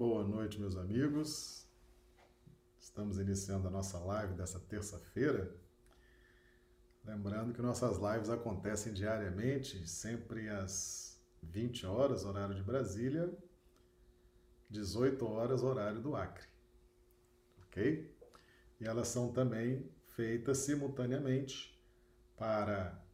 [0.00, 1.68] Boa noite, meus amigos.
[2.80, 5.54] Estamos iniciando a nossa live dessa terça-feira.
[7.04, 13.30] Lembrando que nossas lives acontecem diariamente, sempre às 20 horas, horário de Brasília,
[14.70, 16.48] 18 horas, horário do Acre.
[17.64, 18.10] Ok?
[18.80, 19.86] E elas são também
[20.16, 21.78] feitas simultaneamente
[22.38, 23.04] para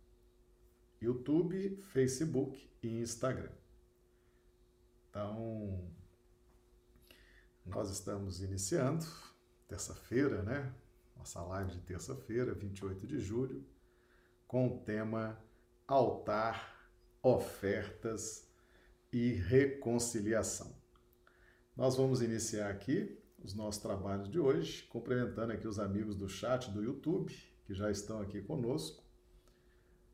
[1.02, 3.50] YouTube, Facebook e Instagram.
[5.10, 5.90] Então,
[7.66, 9.04] nós estamos iniciando,
[9.66, 10.72] terça-feira, né?
[11.16, 13.66] Nossa live de terça-feira, 28 de julho,
[14.46, 15.38] com o tema
[15.86, 16.88] Altar,
[17.22, 18.48] Ofertas
[19.12, 20.76] e Reconciliação.
[21.76, 26.70] Nós vamos iniciar aqui os nossos trabalhos de hoje, cumprimentando aqui os amigos do chat
[26.70, 29.04] do YouTube, que já estão aqui conosco.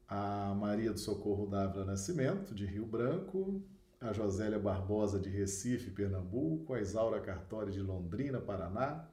[0.08, 3.62] A Maria do Socorro Dávila Nascimento, de Rio Branco,
[4.02, 9.08] a Josélia Barbosa de Recife, Pernambuco, a Isaura Cartori de Londrina, Paraná,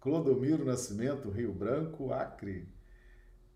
[0.00, 2.68] Clodomiro Nascimento, Rio Branco, Acre,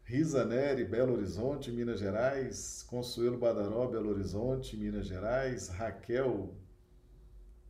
[0.05, 6.55] Risa Neri, Belo Horizonte, Minas Gerais, Consuelo Badaró, Belo Horizonte, Minas Gerais, Raquel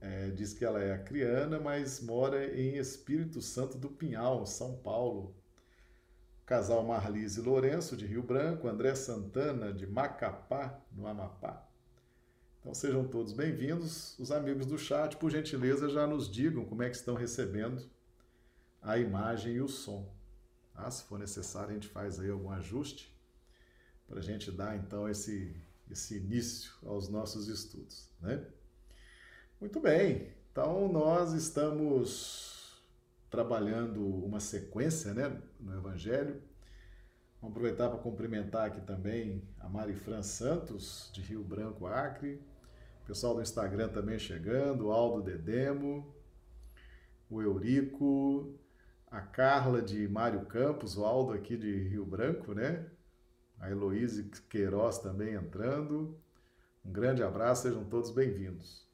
[0.00, 5.34] é, diz que ela é acriana, mas mora em Espírito Santo do Pinhal, São Paulo.
[6.46, 11.67] Casal Marlise Lourenço, de Rio Branco, André Santana, de Macapá, no Amapá.
[12.60, 14.18] Então sejam todos bem-vindos.
[14.18, 17.88] Os amigos do chat, por gentileza, já nos digam como é que estão recebendo
[18.82, 20.12] a imagem e o som.
[20.74, 23.16] Ah, se for necessário, a gente faz aí algum ajuste
[24.08, 25.54] para a gente dar então esse,
[25.90, 28.44] esse início aos nossos estudos, né?
[29.60, 32.80] Muito bem, então nós estamos
[33.30, 36.40] trabalhando uma sequência né, no Evangelho.
[37.40, 42.42] Vamos aproveitar para cumprimentar aqui também a Mari Fran Santos, de Rio Branco, Acre.
[43.04, 46.12] O pessoal do Instagram também chegando, o Aldo Dedemo,
[47.30, 48.58] o Eurico,
[49.08, 52.90] a Carla de Mário Campos, o Aldo aqui de Rio Branco, né?
[53.60, 56.18] A Heloíse Queiroz também entrando.
[56.84, 58.84] Um grande abraço, sejam todos bem-vindos.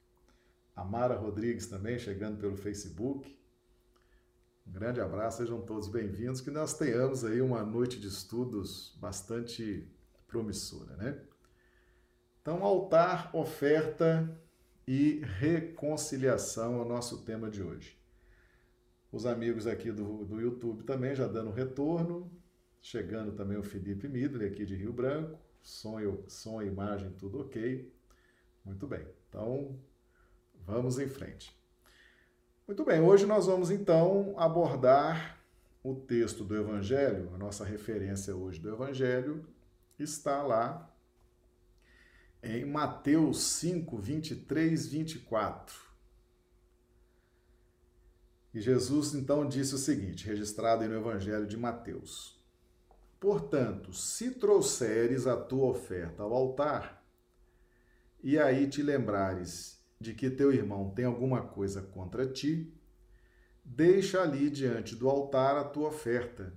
[0.76, 3.38] A Mara Rodrigues também chegando pelo Facebook.
[4.66, 9.86] Um grande abraço, sejam todos bem-vindos, que nós tenhamos aí uma noite de estudos bastante
[10.26, 11.20] promissora, né?
[12.40, 14.40] Então, altar, oferta
[14.88, 17.98] e reconciliação é o nosso tema de hoje.
[19.12, 22.32] Os amigos aqui do, do YouTube também já dando retorno,
[22.80, 27.92] chegando também o Felipe Midley aqui de Rio Branco, som som imagem tudo ok.
[28.64, 29.78] Muito bem, então
[30.54, 31.54] vamos em frente.
[32.66, 35.38] Muito bem, hoje nós vamos então abordar
[35.82, 39.46] o texto do Evangelho, a nossa referência hoje do Evangelho
[39.98, 40.90] está lá
[42.42, 45.78] em Mateus 5, 23, 24.
[48.54, 52.42] E Jesus então disse o seguinte, registrado no Evangelho de Mateus:
[53.20, 57.04] Portanto, se trouxeres a tua oferta ao altar,
[58.22, 62.72] e aí te lembrares de que teu irmão tem alguma coisa contra ti,
[63.64, 66.52] deixa ali diante do altar a tua oferta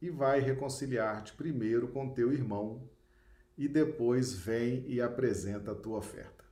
[0.00, 2.88] e vai reconciliar-te primeiro com teu irmão
[3.56, 6.44] e depois vem e apresenta a tua oferta.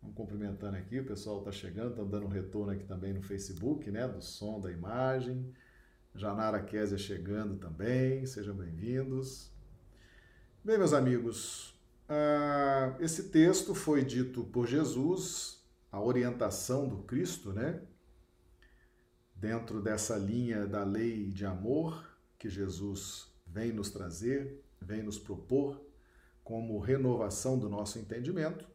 [0.00, 3.90] Vamos cumprimentando aqui, o pessoal está chegando, está dando um retorno aqui também no Facebook,
[3.90, 5.50] né, do som, da imagem.
[6.14, 9.50] Janara Késia chegando também, sejam bem-vindos.
[10.62, 11.73] Bem, meus amigos,
[12.08, 17.80] ah, esse texto foi dito por Jesus, a orientação do Cristo, né?
[19.34, 22.04] Dentro dessa linha da lei de amor
[22.38, 25.80] que Jesus vem nos trazer, vem nos propor
[26.42, 28.66] como renovação do nosso entendimento.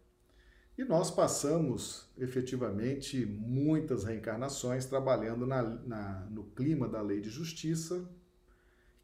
[0.78, 8.09] E nós passamos efetivamente muitas reencarnações trabalhando na, na, no clima da lei de justiça,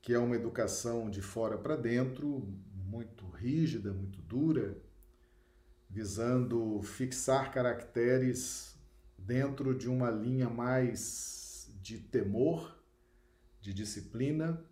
[0.01, 2.47] que é uma educação de fora para dentro,
[2.95, 4.77] muito rígida, muito dura,
[5.89, 8.73] visando fixar caracteres
[9.17, 12.73] dentro de uma linha mais de temor,
[13.59, 14.63] de disciplina.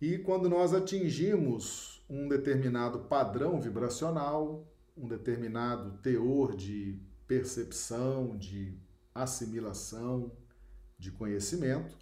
[0.00, 4.64] E quando nós atingimos um determinado padrão vibracional,
[4.96, 8.78] um determinado teor de percepção, de
[9.12, 10.30] assimilação,
[10.96, 11.98] de conhecimento,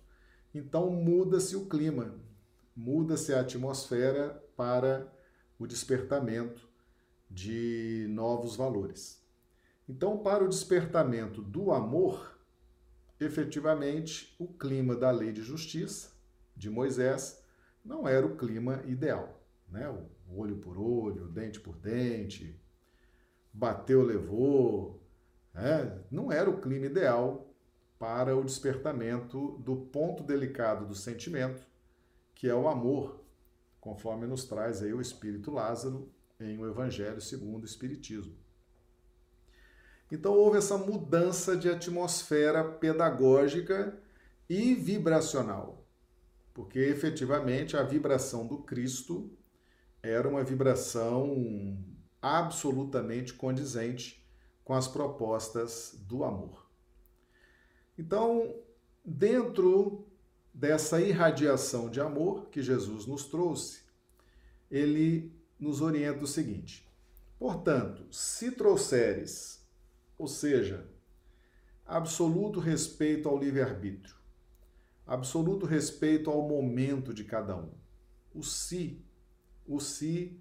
[0.55, 2.15] então muda-se o clima,
[2.77, 5.11] muda-se a atmosfera para
[5.63, 6.69] o despertamento
[7.31, 9.23] de novos valores.
[9.89, 12.39] Então, para o despertamento do amor,
[13.21, 16.13] efetivamente, o clima da lei de justiça
[16.57, 17.43] de Moisés
[17.85, 19.89] não era o clima ideal, né?
[19.89, 22.61] O olho por olho, dente por dente,
[23.53, 25.01] bateu, levou,
[25.55, 27.55] É, não era o clima ideal
[27.99, 31.67] para o despertamento do ponto delicado do sentimento,
[32.35, 33.22] que é o amor,
[33.83, 36.09] conforme nos traz aí o Espírito Lázaro
[36.39, 38.37] em o Evangelho segundo o Espiritismo.
[40.11, 44.01] Então houve essa mudança de atmosfera pedagógica
[44.49, 45.85] e vibracional,
[46.55, 49.37] porque efetivamente a vibração do Cristo
[50.01, 51.77] era uma vibração
[52.21, 54.25] absolutamente condizente
[54.63, 56.71] com as propostas do amor.
[57.99, 58.55] Então,
[59.05, 60.07] dentro
[60.53, 63.83] dessa irradiação de amor que Jesus nos trouxe,
[64.71, 66.89] ele nos orienta o seguinte:
[67.39, 69.67] portanto, se trouxeres,
[70.19, 70.87] ou seja,
[71.87, 74.15] absoluto respeito ao livre-arbítrio,
[75.07, 77.71] absoluto respeito ao momento de cada um.
[78.35, 79.05] O si,
[79.67, 80.41] o si,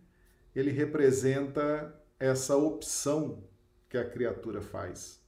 [0.56, 3.44] ele representa essa opção
[3.90, 5.20] que a criatura faz.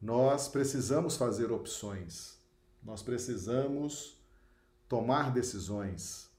[0.00, 2.37] Nós precisamos fazer opções,
[2.82, 4.18] nós precisamos
[4.88, 6.30] tomar decisões.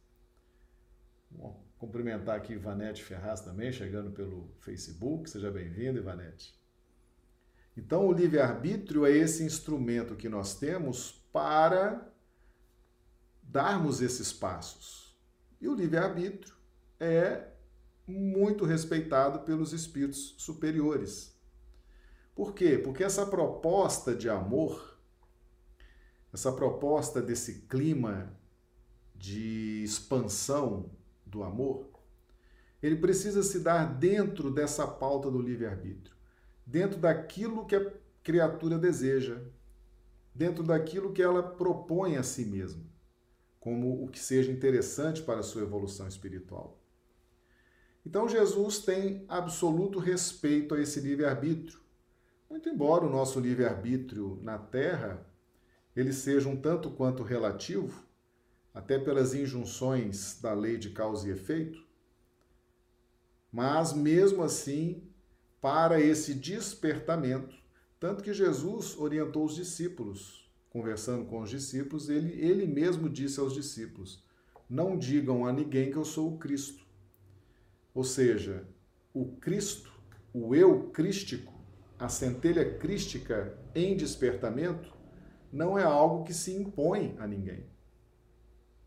[1.30, 5.30] Bom, cumprimentar aqui Ivanete Ferraz também, chegando pelo Facebook.
[5.30, 6.58] Seja bem-vindo, Ivanete.
[7.78, 12.12] Então, o livre-arbítrio é esse instrumento que nós temos para
[13.42, 15.18] darmos esses passos.
[15.62, 16.56] E o livre-arbítrio
[17.00, 17.48] é
[18.06, 21.38] muito respeitado pelos espíritos superiores.
[22.36, 22.78] Por quê?
[22.78, 24.99] Porque essa proposta de amor,
[26.32, 28.36] essa proposta desse clima
[29.16, 30.92] de expansão
[31.26, 31.90] do amor,
[32.82, 36.16] ele precisa se dar dentro dessa pauta do livre-arbítrio,
[36.66, 37.94] dentro daquilo que a
[38.24, 39.42] criatura deseja,
[40.34, 42.84] dentro daquilo que ela propõe a si mesma,
[43.60, 46.80] como o que seja interessante para a sua evolução espiritual.
[48.06, 51.80] Então Jesus tem absoluto respeito a esse livre-arbítrio,
[52.50, 55.29] muito embora o nosso livre-arbítrio na Terra
[56.00, 58.06] ele seja um tanto quanto relativo,
[58.74, 61.84] até pelas injunções da lei de causa e efeito,
[63.52, 65.04] mas mesmo assim,
[65.60, 67.56] para esse despertamento,
[68.00, 73.54] tanto que Jesus orientou os discípulos, conversando com os discípulos, ele, ele mesmo disse aos
[73.54, 74.24] discípulos:
[74.70, 76.86] Não digam a ninguém que eu sou o Cristo.
[77.94, 78.66] Ou seja,
[79.14, 79.92] o Cristo,
[80.32, 81.54] o eu crístico,
[81.98, 84.99] a centelha crística em despertamento
[85.52, 87.66] não é algo que se impõe a ninguém.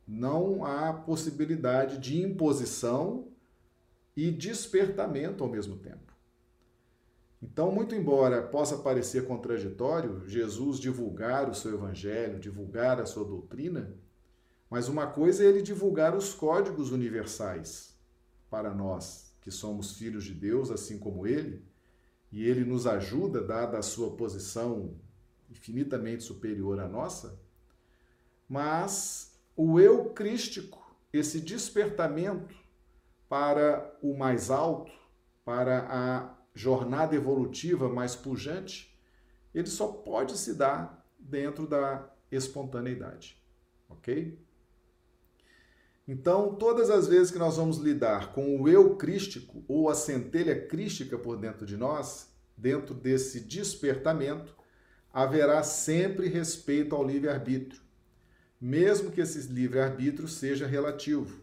[0.06, 3.28] Não há possibilidade de imposição
[4.16, 6.12] e despertamento ao mesmo tempo.
[7.42, 13.92] Então, muito embora possa parecer contraditório Jesus divulgar o seu evangelho, divulgar a sua doutrina,
[14.70, 17.98] mas uma coisa é ele divulgar os códigos universais
[18.48, 21.64] para nós, que somos filhos de Deus, assim como ele,
[22.30, 24.94] e ele nos ajuda, dada a sua posição
[25.52, 27.38] infinitamente superior à nossa,
[28.48, 32.54] mas o eu crístico, esse despertamento
[33.28, 34.90] para o mais alto,
[35.44, 38.98] para a jornada evolutiva mais pujante,
[39.54, 43.40] ele só pode se dar dentro da espontaneidade,
[43.88, 44.38] ok?
[46.08, 50.66] Então, todas as vezes que nós vamos lidar com o eu crístico ou a centelha
[50.66, 54.56] crística por dentro de nós, dentro desse despertamento,
[55.12, 57.80] haverá sempre respeito ao livre-arbítrio,
[58.60, 61.42] mesmo que esse livre-arbítrio seja relativo,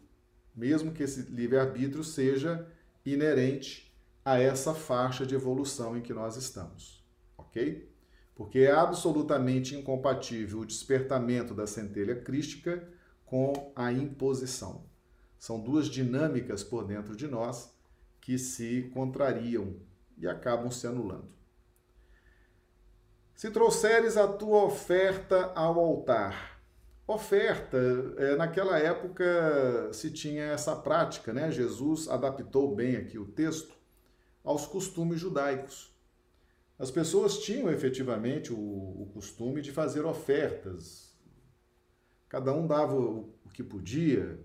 [0.55, 2.67] mesmo que esse livre-arbítrio seja
[3.05, 3.93] inerente
[4.25, 7.03] a essa faixa de evolução em que nós estamos,
[7.37, 7.89] ok?
[8.35, 12.87] Porque é absolutamente incompatível o despertamento da centelha crística
[13.25, 14.85] com a imposição.
[15.37, 17.73] São duas dinâmicas por dentro de nós
[18.19, 19.75] que se contrariam
[20.17, 21.38] e acabam se anulando.
[23.39, 26.59] Se trouxeres a tua oferta ao altar.
[27.07, 27.77] Oferta,
[28.17, 29.23] é, naquela época
[29.93, 31.49] se tinha essa prática, né?
[31.49, 33.73] Jesus adaptou bem aqui o texto
[34.43, 35.97] aos costumes judaicos.
[36.77, 41.17] As pessoas tinham efetivamente o, o costume de fazer ofertas,
[42.27, 44.37] Cada um dava o que podia.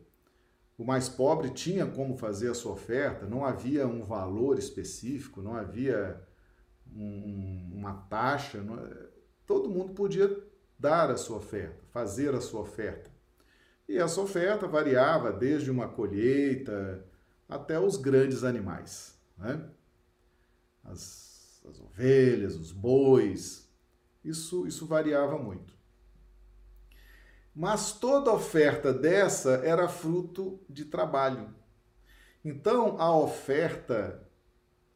[0.79, 5.57] O mais pobre tinha como fazer a sua oferta, não havia um valor específico, não
[5.57, 6.25] havia
[6.95, 8.63] um, uma taxa.
[8.63, 8.79] Não...
[9.47, 10.43] todo mundo podia
[10.79, 13.11] dar a sua oferta, fazer a sua oferta.
[13.89, 17.05] E essa oferta variava desde uma colheita
[17.49, 19.69] até os grandes animais, né?
[20.85, 23.69] as, as ovelhas, os bois.
[24.25, 25.75] Isso, isso variava muito.
[27.55, 31.55] Mas toda oferta dessa era fruto de trabalho.
[32.45, 34.24] Então, a oferta,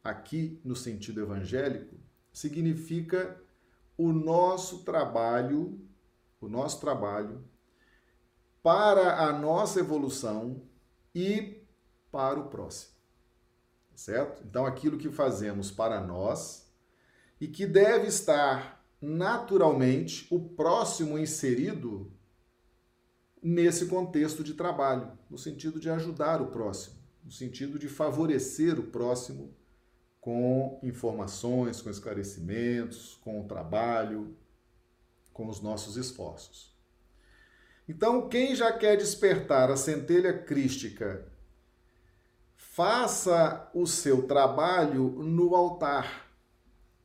[0.09, 1.95] aqui no sentido evangélico,
[2.31, 3.41] significa
[3.97, 5.79] o nosso trabalho,
[6.39, 7.43] o nosso trabalho
[8.63, 10.61] para a nossa evolução
[11.13, 11.63] e
[12.11, 12.93] para o próximo.
[13.95, 14.43] Certo?
[14.45, 16.71] Então, aquilo que fazemos para nós
[17.39, 22.11] e que deve estar naturalmente o próximo inserido
[23.41, 28.83] nesse contexto de trabalho, no sentido de ajudar o próximo, no sentido de favorecer o
[28.83, 29.53] próximo
[30.19, 34.35] com informações, com esclarecimentos, com o trabalho,
[35.33, 36.77] com os nossos esforços.
[37.87, 41.25] Então, quem já quer despertar a centelha crística,
[42.55, 46.27] faça o seu trabalho no altar.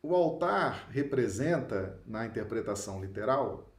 [0.02, 3.72] O altar representa, na interpretação literal,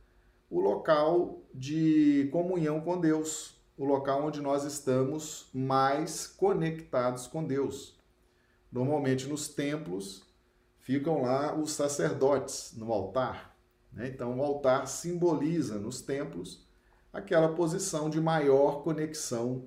[0.49, 7.94] o local de comunhão com Deus, o local onde nós estamos mais conectados com Deus.
[8.75, 10.27] Normalmente nos templos
[10.79, 13.57] ficam lá os sacerdotes no altar.
[13.89, 14.09] Né?
[14.09, 16.67] Então, o altar simboliza nos templos
[17.13, 19.65] aquela posição de maior conexão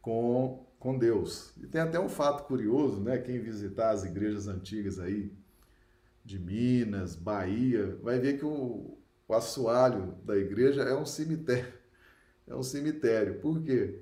[0.00, 1.52] com, com Deus.
[1.58, 3.18] E tem até um fato curioso, né?
[3.18, 5.30] Quem visitar as igrejas antigas aí
[6.24, 8.96] de Minas, Bahia, vai ver que o,
[9.28, 11.74] o assoalho da igreja é um cemitério.
[12.46, 13.40] É um cemitério.
[13.40, 14.00] Por quê?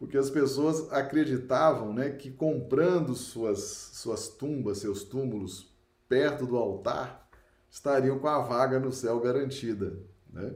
[0.00, 3.60] Porque as pessoas acreditavam né, que comprando suas,
[3.92, 5.76] suas tumbas, seus túmulos,
[6.08, 7.28] perto do altar,
[7.70, 9.98] estariam com a vaga no céu garantida.
[10.32, 10.54] Né?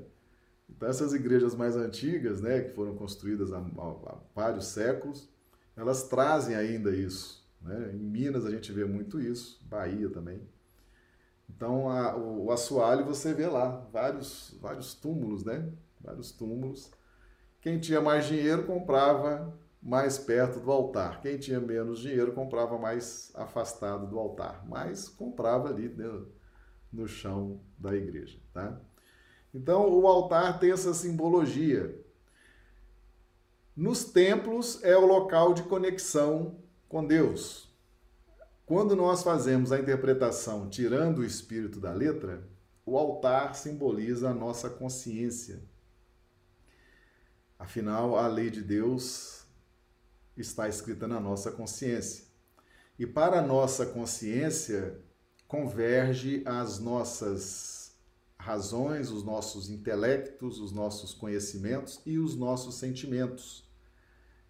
[0.66, 5.28] Então, essas igrejas mais antigas, né, que foram construídas há, há vários séculos,
[5.76, 7.46] elas trazem ainda isso.
[7.60, 7.90] Né?
[7.92, 10.40] Em Minas a gente vê muito isso, Bahia também.
[11.50, 15.70] Então, a, o, o assoalho você vê lá, vários, vários túmulos, né?
[16.00, 16.90] Vários túmulos.
[17.64, 21.22] Quem tinha mais dinheiro comprava mais perto do altar.
[21.22, 26.26] Quem tinha menos dinheiro comprava mais afastado do altar, mas comprava ali né,
[26.92, 28.78] no chão da igreja, tá?
[29.54, 31.98] Então, o altar tem essa simbologia.
[33.74, 37.74] Nos templos é o local de conexão com Deus.
[38.66, 42.46] Quando nós fazemos a interpretação tirando o espírito da letra,
[42.84, 45.62] o altar simboliza a nossa consciência.
[47.58, 49.44] Afinal, a lei de Deus
[50.36, 52.24] está escrita na nossa consciência.
[52.98, 55.00] E para a nossa consciência,
[55.46, 57.94] converge as nossas
[58.36, 63.64] razões, os nossos intelectos, os nossos conhecimentos e os nossos sentimentos.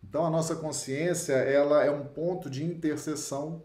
[0.03, 3.63] Então a nossa consciência, ela é um ponto de interseção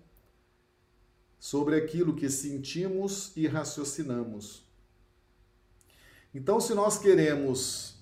[1.40, 4.68] sobre aquilo que sentimos e raciocinamos.
[6.34, 7.99] Então, se nós queremos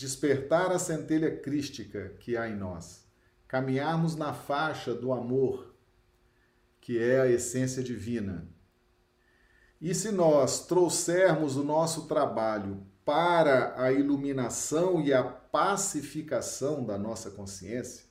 [0.00, 3.06] despertar a centelha crística que há em nós,
[3.46, 5.74] caminharmos na faixa do amor,
[6.80, 8.48] que é a essência divina,
[9.80, 17.30] e se nós trouxermos o nosso trabalho para a iluminação e a pacificação da nossa
[17.30, 18.04] consciência,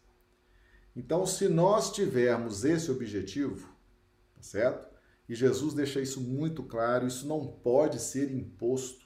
[0.96, 3.70] então, se nós tivermos esse objetivo,
[4.40, 4.88] Tá certo?
[5.28, 9.06] E Jesus deixa isso muito claro, isso não pode ser imposto.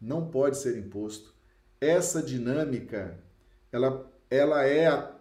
[0.00, 1.33] Não pode ser imposto.
[1.84, 3.18] Essa dinâmica,
[3.70, 5.12] ela, ela é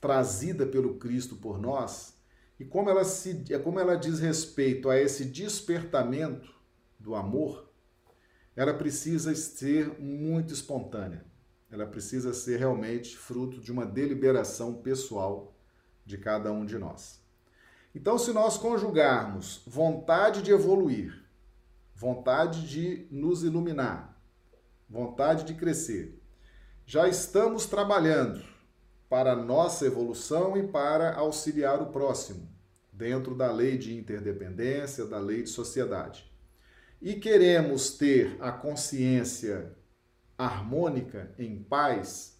[0.00, 2.14] trazida pelo Cristo por nós,
[2.58, 6.52] e como ela, se, é como ela diz respeito a esse despertamento
[6.98, 7.70] do amor,
[8.56, 11.24] ela precisa ser muito espontânea.
[11.70, 15.54] Ela precisa ser realmente fruto de uma deliberação pessoal
[16.04, 17.22] de cada um de nós.
[17.94, 21.24] Então, se nós conjugarmos vontade de evoluir,
[21.94, 24.17] vontade de nos iluminar,
[24.88, 26.20] vontade de crescer,
[26.86, 28.42] já estamos trabalhando
[29.08, 32.48] para nossa evolução e para auxiliar o próximo,
[32.92, 36.30] dentro da lei de interdependência, da lei de sociedade.
[37.00, 39.76] E queremos ter a consciência
[40.36, 42.38] harmônica, em paz,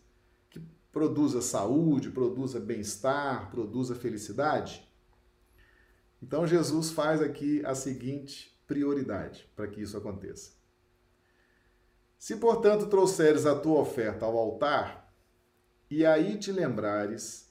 [0.51, 0.61] que
[0.93, 4.89] produza saúde, produza bem-estar, produza felicidade,
[6.23, 10.58] então Jesus faz aqui a seguinte prioridade para que isso aconteça.
[12.19, 15.15] Se, portanto, trouxeres a tua oferta ao altar,
[15.91, 17.49] e aí te lembrares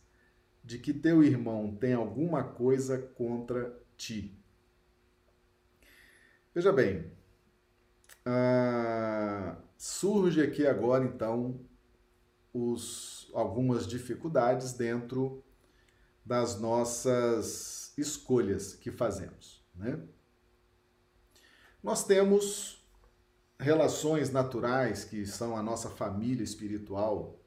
[0.63, 4.37] de que teu irmão tem alguma coisa contra ti.
[6.53, 7.09] Veja bem,
[8.25, 11.59] ah, surge aqui agora então
[12.53, 15.43] os, algumas dificuldades dentro
[16.25, 19.63] das nossas escolhas que fazemos.
[19.73, 19.97] Né?
[21.81, 22.76] Nós temos
[23.59, 27.39] relações naturais que são a nossa família espiritual,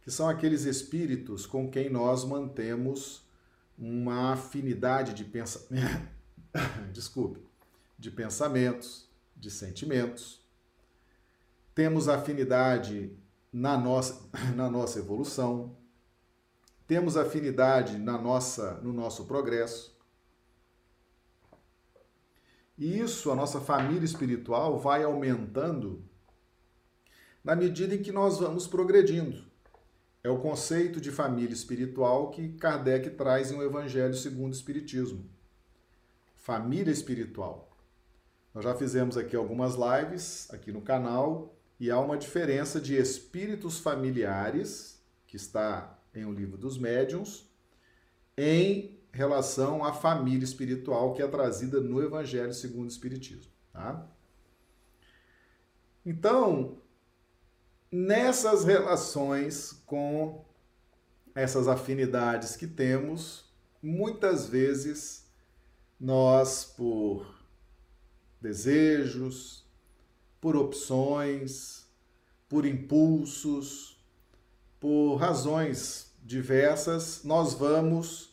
[0.00, 3.26] que são aqueles espíritos com quem nós mantemos
[3.76, 6.08] uma afinidade de pensamento,
[6.92, 7.40] desculpe,
[7.98, 10.40] de pensamentos, de sentimentos.
[11.74, 13.16] Temos afinidade
[13.52, 15.76] na nossa, na nossa evolução.
[16.86, 19.91] Temos afinidade na nossa, no nosso progresso.
[22.82, 26.04] E isso, a nossa família espiritual, vai aumentando
[27.44, 29.44] na medida em que nós vamos progredindo.
[30.20, 35.30] É o conceito de família espiritual que Kardec traz em O Evangelho segundo o Espiritismo.
[36.34, 37.70] Família espiritual.
[38.52, 43.78] Nós já fizemos aqui algumas lives aqui no canal e há uma diferença de espíritos
[43.78, 47.48] familiares, que está em O Livro dos Médiuns,
[48.36, 53.52] em relação à família espiritual que é trazida no Evangelho segundo o Espiritismo.
[53.72, 54.06] Tá?
[56.04, 56.78] Então,
[57.90, 60.44] nessas relações com
[61.34, 63.44] essas afinidades que temos,
[63.82, 65.30] muitas vezes
[66.00, 67.42] nós, por
[68.40, 69.64] desejos,
[70.40, 71.86] por opções,
[72.48, 74.02] por impulsos,
[74.80, 78.31] por razões diversas, nós vamos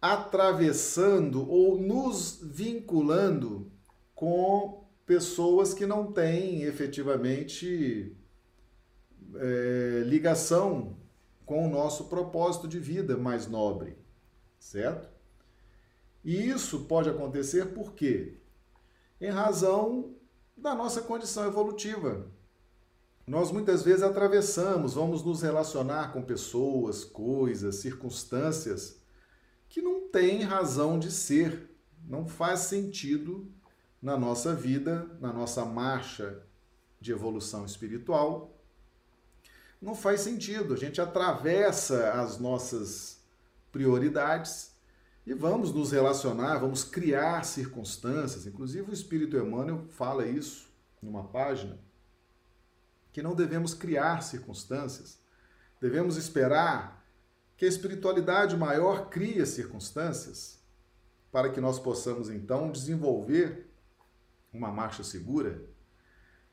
[0.00, 3.70] atravessando ou nos vinculando
[4.14, 8.16] com pessoas que não têm efetivamente
[9.34, 10.96] é, ligação
[11.44, 13.96] com o nosso propósito de vida mais nobre,
[14.58, 15.08] certo?
[16.24, 18.36] E isso pode acontecer por quê?
[19.20, 20.14] Em razão
[20.56, 22.26] da nossa condição evolutiva.
[23.26, 28.98] Nós muitas vezes atravessamos, vamos nos relacionar com pessoas, coisas, circunstâncias
[29.68, 31.70] que não têm razão de ser,
[32.06, 33.50] não faz sentido
[34.00, 36.42] na nossa vida, na nossa marcha
[37.00, 38.58] de evolução espiritual
[39.80, 40.74] não faz sentido.
[40.74, 43.20] A gente atravessa as nossas
[43.70, 44.72] prioridades
[45.26, 48.46] e vamos nos relacionar, vamos criar circunstâncias.
[48.46, 50.68] Inclusive, o Espírito Emmanuel fala isso
[51.00, 51.78] numa página,
[53.12, 55.20] que não devemos criar circunstâncias,
[55.80, 56.97] devemos esperar
[57.58, 60.58] que a espiritualidade maior crie circunstâncias
[61.30, 63.68] para que nós possamos então desenvolver
[64.52, 65.60] uma marcha segura.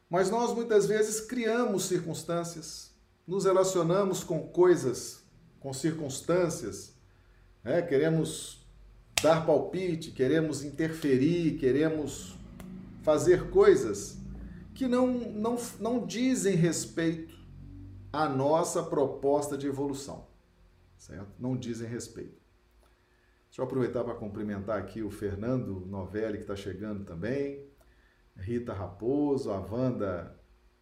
[0.09, 2.91] Mas nós muitas vezes criamos circunstâncias,
[3.25, 5.23] nos relacionamos com coisas,
[5.59, 6.93] com circunstâncias,
[7.63, 7.81] né?
[7.83, 8.65] queremos
[9.21, 12.35] dar palpite, queremos interferir, queremos
[13.03, 14.17] fazer coisas
[14.73, 17.35] que não, não, não dizem respeito
[18.11, 20.25] à nossa proposta de evolução,
[21.05, 21.31] certo?
[21.39, 22.41] Não dizem respeito.
[23.45, 27.63] Deixa eu aproveitar para cumprimentar aqui o Fernando Novelli, que está chegando também,
[28.35, 30.37] Rita Raposo, a Wanda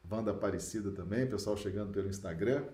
[0.09, 2.65] Wanda Aparecida também, pessoal chegando pelo Instagram.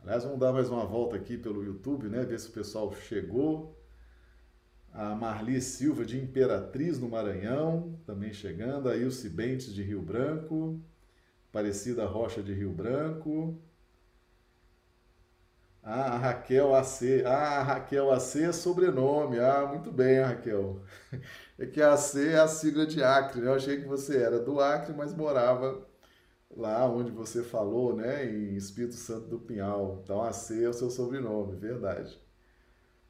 [0.00, 2.24] Aliás, vamos dar mais uma volta aqui pelo YouTube, né?
[2.24, 3.76] Ver se o pessoal chegou.
[4.92, 8.88] A Marli Silva de Imperatriz no Maranhão, também chegando.
[8.88, 10.80] A Ilse Bentes de Rio Branco.
[11.50, 13.60] Aparecida Rocha de Rio Branco.
[15.82, 17.22] Ah, Raquel AC.
[17.26, 19.38] Ah, Raquel AC é sobrenome.
[19.38, 20.80] Ah, muito bem, Raquel.
[21.58, 23.48] É que AC é a sigla de Acre, né?
[23.48, 25.86] Eu achei que você era do Acre, mas morava
[26.56, 30.00] lá onde você falou, né, em Espírito Santo do Pinhal.
[30.04, 32.18] Então, AC é o seu sobrenome, verdade.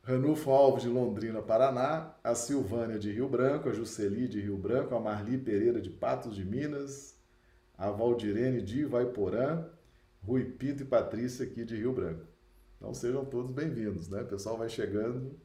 [0.02, 4.94] Ranulfo Alves de Londrina, Paraná, a Silvânia de Rio Branco, a Juceli de Rio Branco,
[4.94, 7.16] a Marli Pereira de Patos de Minas,
[7.78, 9.66] a Valdirene de Ivaiporã,
[10.24, 12.29] Rui Pinto e Patrícia aqui de Rio Branco.
[12.80, 14.22] Então sejam todos bem-vindos, né?
[14.22, 15.38] O pessoal vai chegando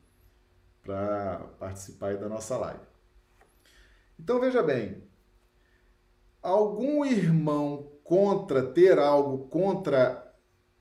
[0.81, 2.79] para participar da nossa live.
[4.17, 5.03] Então veja bem,
[6.41, 10.33] algum irmão contra ter algo contra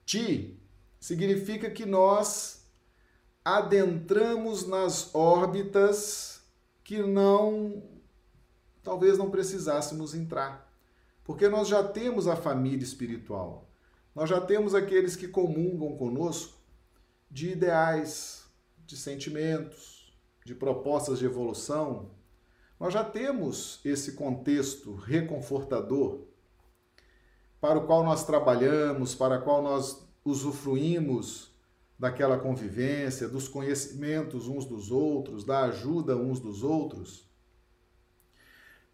[0.06, 0.56] ti,
[1.00, 2.64] significa que nós
[3.44, 6.40] adentramos nas órbitas
[6.84, 7.82] que não
[8.80, 10.72] talvez não precisássemos entrar.
[11.24, 13.68] Porque nós já temos a família espiritual.
[14.14, 16.57] Nós já temos aqueles que comungam conosco
[17.31, 18.44] de ideais,
[18.87, 22.11] de sentimentos, de propostas de evolução,
[22.79, 26.27] nós já temos esse contexto reconfortador
[27.61, 31.50] para o qual nós trabalhamos, para o qual nós usufruímos
[31.98, 37.27] daquela convivência, dos conhecimentos uns dos outros, da ajuda uns dos outros.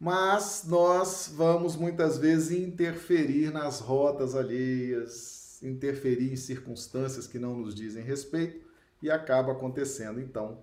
[0.01, 7.75] Mas nós vamos muitas vezes interferir nas rotas alheias, interferir em circunstâncias que não nos
[7.75, 8.67] dizem respeito
[9.03, 10.63] e acaba acontecendo então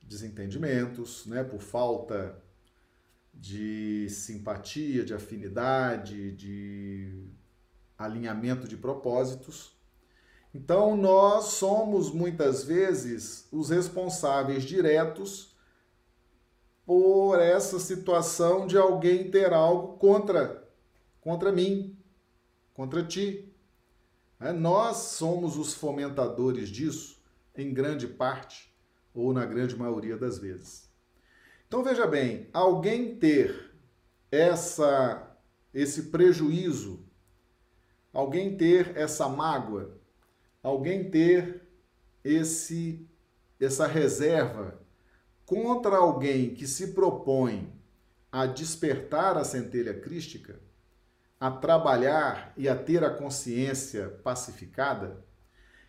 [0.00, 2.40] desentendimentos, né, por falta
[3.32, 7.26] de simpatia, de afinidade, de
[7.98, 9.74] alinhamento de propósitos.
[10.54, 15.53] Então, nós somos muitas vezes os responsáveis diretos
[16.86, 20.62] por essa situação de alguém ter algo contra
[21.20, 21.96] contra mim,
[22.74, 23.50] contra ti.
[24.38, 27.22] É, nós somos os fomentadores disso,
[27.56, 28.70] em grande parte,
[29.14, 30.90] ou na grande maioria das vezes.
[31.66, 33.74] Então veja bem, alguém ter
[34.30, 35.30] essa
[35.72, 37.04] esse prejuízo,
[38.12, 39.98] alguém ter essa mágoa,
[40.62, 41.66] alguém ter
[42.22, 43.08] esse
[43.58, 44.83] essa reserva
[45.46, 47.72] contra alguém que se propõe
[48.32, 50.60] a despertar a centelha crística,
[51.38, 55.24] a trabalhar e a ter a consciência pacificada,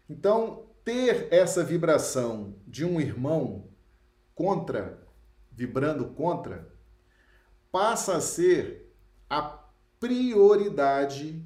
[0.10, 3.68] então ter essa vibração de um irmão
[4.36, 5.02] contra,
[5.52, 6.72] vibrando contra,
[7.72, 8.94] passa a ser
[9.28, 9.42] a
[10.00, 11.44] prioridade,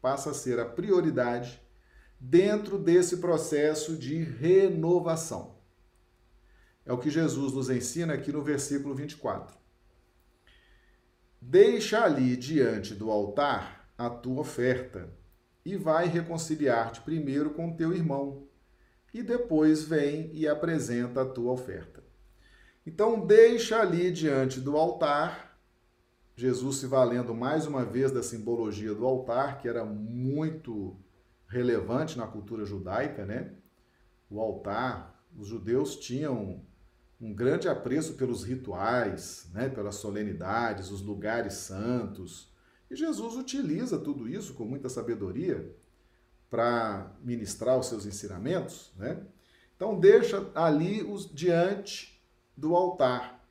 [0.00, 1.60] passa a ser a prioridade
[2.20, 5.55] dentro desse processo de renovação.
[6.86, 9.56] É o que Jesus nos ensina aqui no versículo 24.
[11.42, 15.12] Deixa ali diante do altar a tua oferta
[15.64, 18.46] e vai reconciliar-te primeiro com teu irmão,
[19.12, 22.04] e depois vem e apresenta a tua oferta.
[22.86, 25.58] Então, deixa ali diante do altar,
[26.36, 30.96] Jesus se valendo mais uma vez da simbologia do altar, que era muito
[31.48, 33.54] relevante na cultura judaica, né?
[34.30, 36.64] O altar, os judeus tinham
[37.20, 42.52] um grande apreço pelos rituais, né, pelas solenidades, os lugares santos.
[42.90, 45.74] E Jesus utiliza tudo isso com muita sabedoria
[46.50, 49.22] para ministrar os seus ensinamentos, né?
[49.74, 52.22] Então deixa ali os diante
[52.56, 53.44] do altar.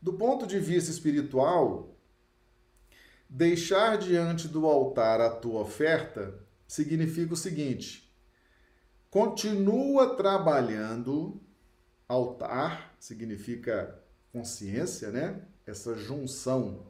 [0.00, 1.94] Do ponto de vista espiritual,
[3.28, 8.10] deixar diante do altar a tua oferta significa o seguinte:
[9.10, 11.42] continua trabalhando
[12.08, 13.98] altar significa
[14.30, 15.40] consciência, né?
[15.66, 16.86] Essa junção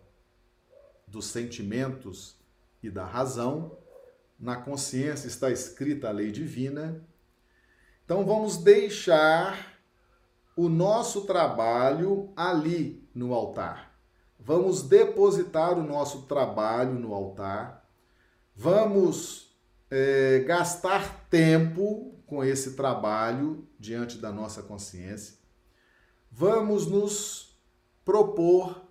[1.07, 2.37] dos sentimentos
[2.83, 3.79] e da razão.
[4.39, 7.07] Na consciência está escrita a lei divina.
[8.05, 9.81] Então vamos deixar
[10.57, 13.95] o nosso trabalho ali no altar.
[14.39, 17.89] Vamos depositar o nosso trabalho no altar.
[18.57, 19.57] Vamos
[19.91, 25.40] é, gastar tempo com esse trabalho diante da nossa consciência
[26.31, 27.59] vamos nos
[28.05, 28.83] propor,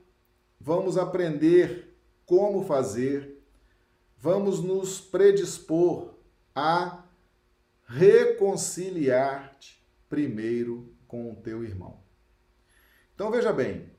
[0.60, 3.42] vamos aprender como fazer,
[4.18, 6.14] vamos nos predispor
[6.54, 7.04] a
[7.86, 12.04] reconciliar-te primeiro com o teu irmão.
[13.16, 13.90] Então veja bem,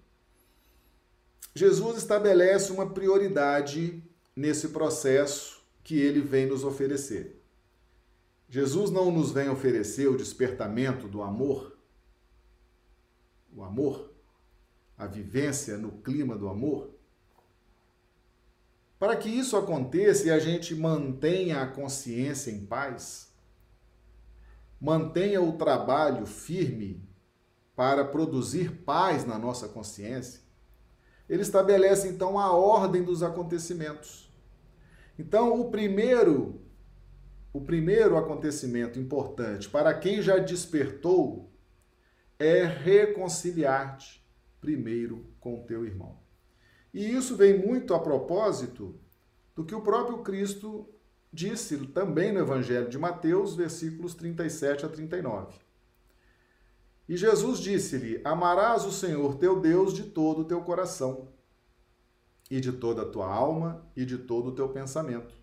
[1.55, 4.03] Jesus estabelece uma prioridade
[4.37, 7.43] nesse processo que ele vem nos oferecer.
[8.49, 11.70] Jesus não nos vem oferecer o despertamento do amor
[13.55, 14.13] o amor,
[14.97, 16.91] a vivência no clima do amor.
[18.99, 23.33] Para que isso aconteça e a gente mantenha a consciência em paz,
[24.81, 27.03] mantenha o trabalho firme
[27.75, 30.41] para produzir paz na nossa consciência,
[31.29, 34.29] ele estabelece então a ordem dos acontecimentos.
[35.19, 36.61] Então, o primeiro
[37.53, 41.50] o primeiro acontecimento importante para quem já despertou
[42.41, 44.27] é reconciliar-te
[44.61, 46.19] primeiro com o teu irmão.
[46.93, 48.99] E isso vem muito a propósito
[49.55, 50.89] do que o próprio Cristo
[51.33, 55.59] disse também no Evangelho de Mateus, versículos 37 a 39.
[57.09, 61.29] E Jesus disse-lhe: Amarás o Senhor teu Deus de todo o teu coração,
[62.51, 65.35] e de toda a tua alma, e de todo o teu pensamento.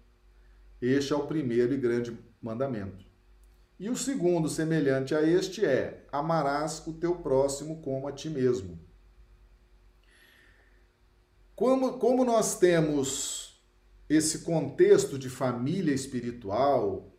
[0.81, 3.06] Este é o primeiro e grande mandamento.
[3.79, 8.79] E o segundo, semelhante a este, é: amarás o teu próximo como a ti mesmo.
[11.55, 13.63] Como, como nós temos
[14.09, 17.13] esse contexto de família espiritual,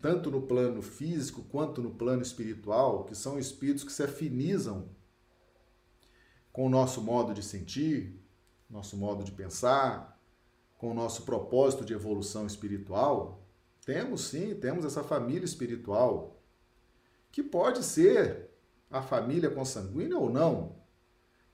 [0.00, 4.88] tanto no plano físico quanto no plano espiritual, que são espíritos que se afinizam
[6.52, 8.20] com o nosso modo de sentir,
[8.68, 10.20] nosso modo de pensar,
[10.76, 13.47] com o nosso propósito de evolução espiritual,
[13.88, 16.42] temos sim, temos essa família espiritual,
[17.32, 18.50] que pode ser
[18.90, 20.76] a família consanguínea ou não,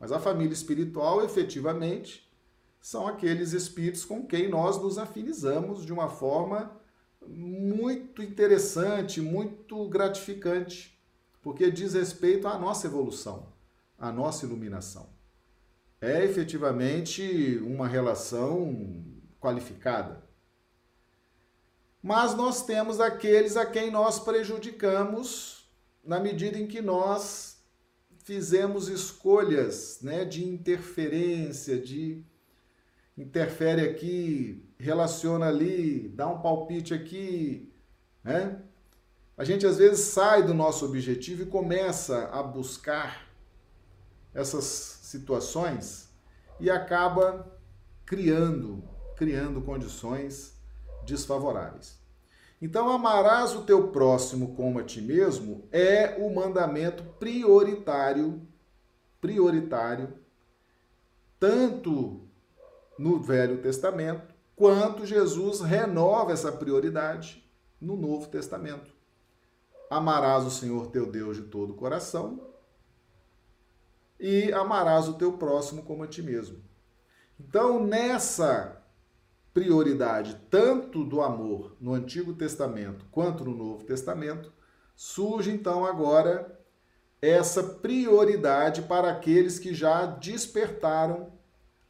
[0.01, 2.29] mas a família espiritual, efetivamente,
[2.81, 6.77] são aqueles espíritos com quem nós nos afinizamos de uma forma
[7.25, 11.01] muito interessante, muito gratificante,
[11.41, 13.53] porque diz respeito à nossa evolução,
[13.97, 15.09] à nossa iluminação.
[16.01, 19.05] É efetivamente uma relação
[19.39, 20.24] qualificada
[22.05, 25.67] mas nós temos aqueles a quem nós prejudicamos
[26.05, 27.65] na medida em que nós
[28.19, 32.23] fizemos escolhas né, de interferência, de
[33.17, 37.73] interfere aqui, relaciona ali, dá um palpite aqui,
[38.23, 38.61] né?
[39.35, 43.27] A gente às vezes sai do nosso objetivo e começa a buscar
[44.35, 46.11] essas situações
[46.61, 47.51] e acaba
[48.05, 48.85] criando,
[49.17, 50.54] criando condições
[51.05, 51.99] desfavoráveis.
[52.61, 58.41] Então, amarás o teu próximo como a ti mesmo é o mandamento prioritário,
[59.21, 60.15] prioritário,
[61.39, 62.23] tanto
[62.99, 67.45] no Velho Testamento, quanto Jesus renova essa prioridade
[67.81, 68.93] no Novo Testamento.
[69.91, 72.41] Amarás o Senhor teu Deus de todo o coração
[74.19, 76.63] e amarás o teu próximo como a ti mesmo.
[77.39, 78.84] Então, nessa
[79.55, 84.53] prioridade, tanto do amor no Antigo Testamento quanto no Novo Testamento,
[84.97, 86.61] surge então agora
[87.23, 91.33] essa prioridade para aqueles que já despertaram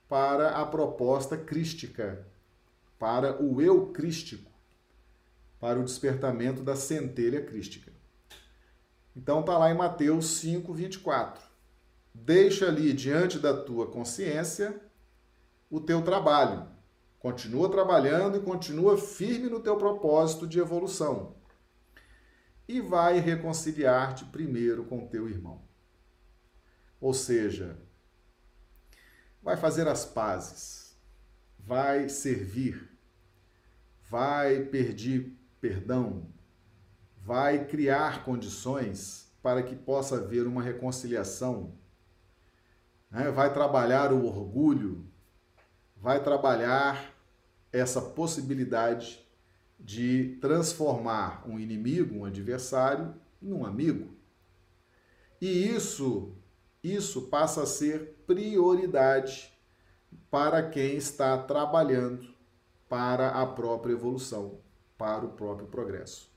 [0.07, 2.27] para a proposta crística,
[2.98, 4.53] para o eu crístico,
[5.59, 7.90] para o despertamento da centelha crística.
[9.16, 11.42] Então está lá em Mateus 5, 24.
[12.12, 14.79] Deixa ali diante da tua consciência
[15.70, 16.74] o teu trabalho.
[17.25, 21.35] Continua trabalhando e continua firme no teu propósito de evolução.
[22.69, 25.63] E vai reconciliar-te primeiro com teu irmão.
[27.01, 27.79] Ou seja,
[29.43, 30.95] vai fazer as pazes,
[31.59, 32.91] vai servir,
[34.11, 36.29] vai pedir perdão,
[37.17, 41.73] vai criar condições para que possa haver uma reconciliação,
[43.11, 43.31] né?
[43.31, 45.11] vai trabalhar o orgulho,
[45.97, 47.13] vai trabalhar
[47.75, 49.21] essa possibilidade
[49.79, 54.15] de transformar um inimigo, um adversário, num amigo.
[55.41, 56.33] E isso,
[56.83, 59.53] isso passa a ser prioridade
[60.31, 62.33] para quem está trabalhando
[62.89, 64.61] para a própria evolução,
[64.97, 66.33] para o próprio progresso.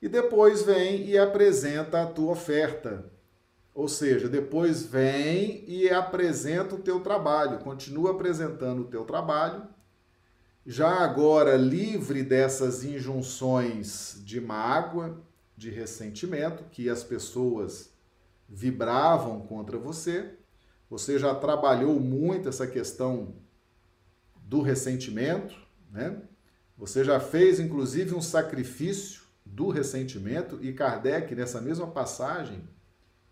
[0.00, 3.10] E depois vem e apresenta a tua oferta.
[3.78, 9.68] Ou seja, depois vem e apresenta o teu trabalho, continua apresentando o teu trabalho,
[10.66, 15.22] já agora livre dessas injunções de mágoa,
[15.56, 17.92] de ressentimento que as pessoas
[18.48, 20.34] vibravam contra você.
[20.90, 23.36] Você já trabalhou muito essa questão
[24.42, 25.54] do ressentimento,
[25.92, 26.20] né?
[26.76, 32.76] Você já fez inclusive um sacrifício do ressentimento e Kardec nessa mesma passagem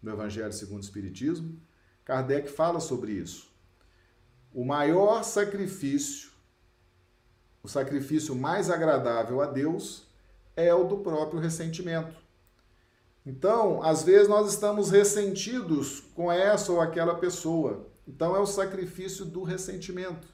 [0.02, 1.60] no Evangelho segundo o Espiritismo,
[2.04, 3.50] Kardec fala sobre isso.
[4.52, 6.30] O maior sacrifício,
[7.62, 10.06] o sacrifício mais agradável a Deus
[10.54, 12.16] é o do próprio ressentimento.
[13.26, 17.88] Então, às vezes nós estamos ressentidos com essa ou aquela pessoa.
[18.06, 20.28] Então é o sacrifício do ressentimento.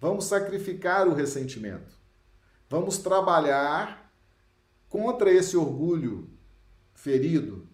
[0.00, 1.96] Vamos sacrificar o ressentimento.
[2.68, 4.12] Vamos trabalhar
[4.88, 6.30] contra esse orgulho
[6.94, 7.65] ferido,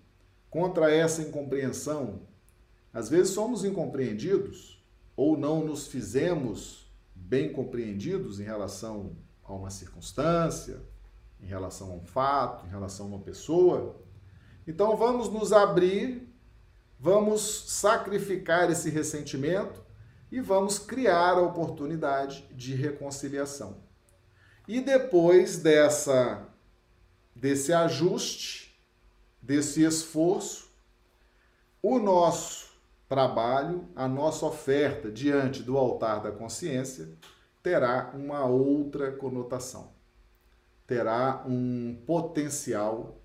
[0.53, 2.21] contra essa incompreensão.
[2.93, 4.85] Às vezes somos incompreendidos
[5.17, 10.79] ou não nos fizemos bem compreendidos em relação a uma circunstância,
[11.41, 13.97] em relação a um fato, em relação a uma pessoa.
[14.69, 16.29] Então vamos nos abrir,
[17.01, 19.83] vamos sacrificar esse ressentimento
[20.31, 23.79] e vamos criar a oportunidade de reconciliação.
[24.69, 26.47] E depois dessa
[27.35, 28.62] desse ajuste,
[29.43, 30.71] desse esforço,
[31.83, 32.71] o nosso
[33.09, 37.09] trabalho, a nossa oferta diante do altar da consciência
[37.63, 39.93] terá uma outra conotação.
[40.87, 43.21] Terá um potencial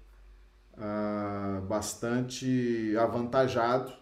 [0.75, 3.93] ah, bastante avantajado.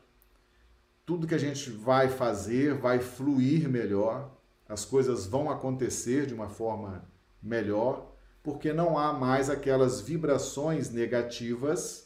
[1.05, 4.31] Tudo que a gente vai fazer vai fluir melhor,
[4.67, 7.07] as coisas vão acontecer de uma forma
[7.41, 12.04] melhor, porque não há mais aquelas vibrações negativas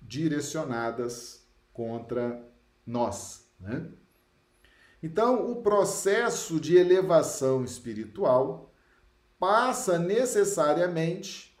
[0.00, 2.42] direcionadas contra
[2.86, 3.46] nós.
[3.58, 3.90] Né?
[5.02, 8.72] Então, o processo de elevação espiritual
[9.38, 11.56] passa necessariamente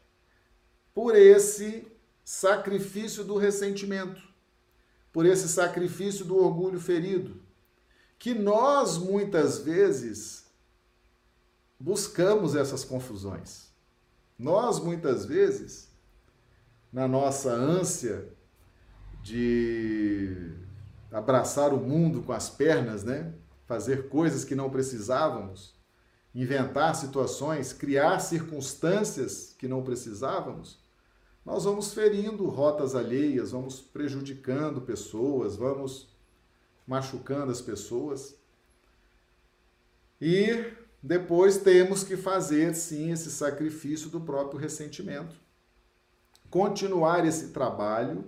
[0.92, 1.86] por esse
[2.24, 4.22] sacrifício do ressentimento,
[5.12, 7.42] por esse sacrifício do orgulho ferido,
[8.18, 10.46] que nós muitas vezes
[11.78, 13.70] buscamos essas confusões.
[14.38, 15.89] Nós muitas vezes,
[16.92, 18.28] na nossa ânsia
[19.22, 20.52] de
[21.12, 23.34] abraçar o mundo com as pernas, né?
[23.66, 25.74] Fazer coisas que não precisávamos,
[26.34, 30.80] inventar situações, criar circunstâncias que não precisávamos,
[31.44, 36.08] nós vamos ferindo rotas alheias, vamos prejudicando pessoas, vamos
[36.86, 38.36] machucando as pessoas.
[40.20, 40.64] E
[41.02, 45.34] depois temos que fazer sim esse sacrifício do próprio ressentimento.
[46.50, 48.24] Continuar esse trabalho,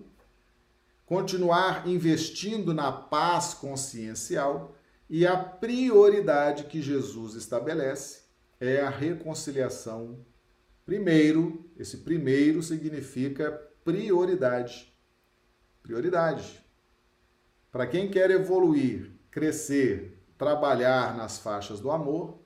[1.04, 4.76] continuar investindo na paz consciencial
[5.10, 8.22] e a prioridade que Jesus estabelece
[8.60, 10.24] é a reconciliação.
[10.86, 13.50] Primeiro, esse primeiro significa
[13.84, 14.96] prioridade.
[15.82, 16.64] Prioridade.
[17.72, 22.38] Para quem quer evoluir, crescer, trabalhar nas faixas do amor,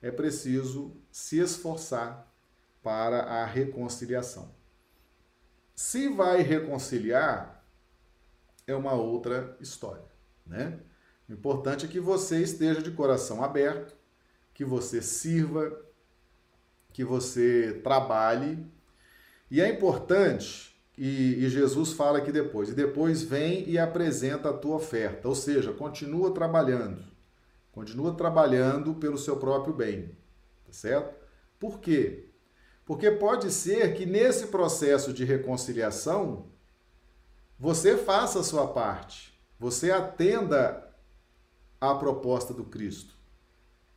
[0.00, 2.34] é preciso se esforçar
[2.82, 4.57] para a reconciliação.
[5.78, 7.64] Se vai reconciliar,
[8.66, 10.02] é uma outra história,
[10.44, 10.80] né?
[11.28, 13.96] O importante é que você esteja de coração aberto,
[14.52, 15.80] que você sirva,
[16.92, 18.66] que você trabalhe.
[19.48, 24.58] E é importante, e, e, Jesus fala aqui depois, e depois vem e apresenta a
[24.58, 27.04] tua oferta, ou seja, continua trabalhando,
[27.70, 30.10] continua trabalhando pelo seu próprio bem,
[30.66, 31.14] tá certo?
[31.56, 32.27] Por quê?
[32.88, 36.46] Porque pode ser que nesse processo de reconciliação
[37.58, 40.88] você faça a sua parte, você atenda
[41.78, 43.14] à proposta do Cristo.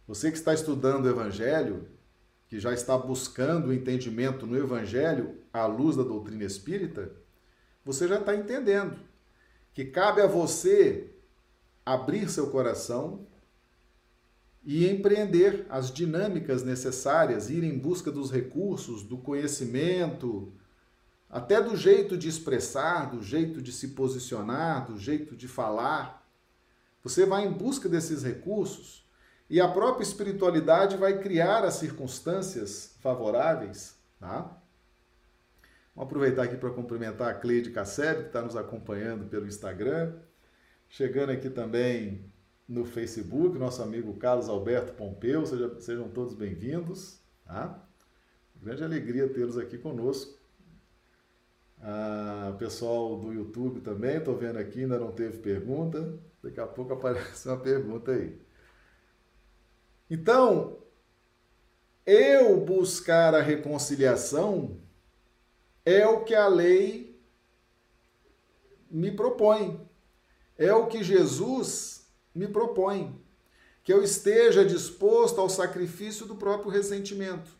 [0.06, 1.88] Você que está estudando o Evangelho,
[2.50, 7.14] que já está buscando o entendimento no Evangelho à luz da doutrina espírita,
[7.86, 9.00] você já está entendendo
[9.74, 11.10] que cabe a você
[11.86, 13.26] abrir seu coração
[14.64, 20.54] e empreender as dinâmicas necessárias, ir em busca dos recursos, do conhecimento,
[21.30, 26.28] até do jeito de expressar, do jeito de se posicionar, do jeito de falar.
[27.04, 29.10] Você vai em busca desses recursos
[29.50, 33.96] e a própria espiritualidade vai criar as circunstâncias favoráveis.
[34.20, 34.62] Tá?
[35.96, 40.14] Vamos aproveitar aqui para cumprimentar a Cleide Casseb, que está nos acompanhando pelo Instagram.
[40.88, 42.32] Chegando aqui também
[42.72, 47.20] no Facebook, nosso amigo Carlos Alberto Pompeu, seja, sejam todos bem-vindos.
[47.46, 47.86] Tá?
[48.56, 50.40] Grande alegria tê-los aqui conosco.
[51.82, 56.18] Ah, pessoal do YouTube também, estou vendo aqui, ainda não teve pergunta.
[56.42, 58.40] Daqui a pouco aparece uma pergunta aí.
[60.10, 60.78] Então,
[62.06, 64.78] eu buscar a reconciliação
[65.84, 67.22] é o que a lei
[68.90, 69.86] me propõe.
[70.58, 72.01] É o que Jesus
[72.34, 73.20] me propõe
[73.84, 77.52] que eu esteja disposto ao sacrifício do próprio ressentimento.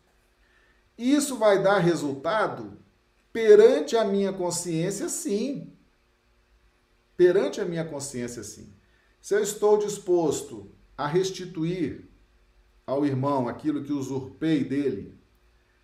[0.96, 2.78] Isso vai dar resultado
[3.32, 5.72] perante a minha consciência, sim.
[7.16, 8.72] Perante a minha consciência, sim.
[9.20, 12.08] Se eu estou disposto a restituir
[12.86, 15.14] ao irmão aquilo que usurpei dele,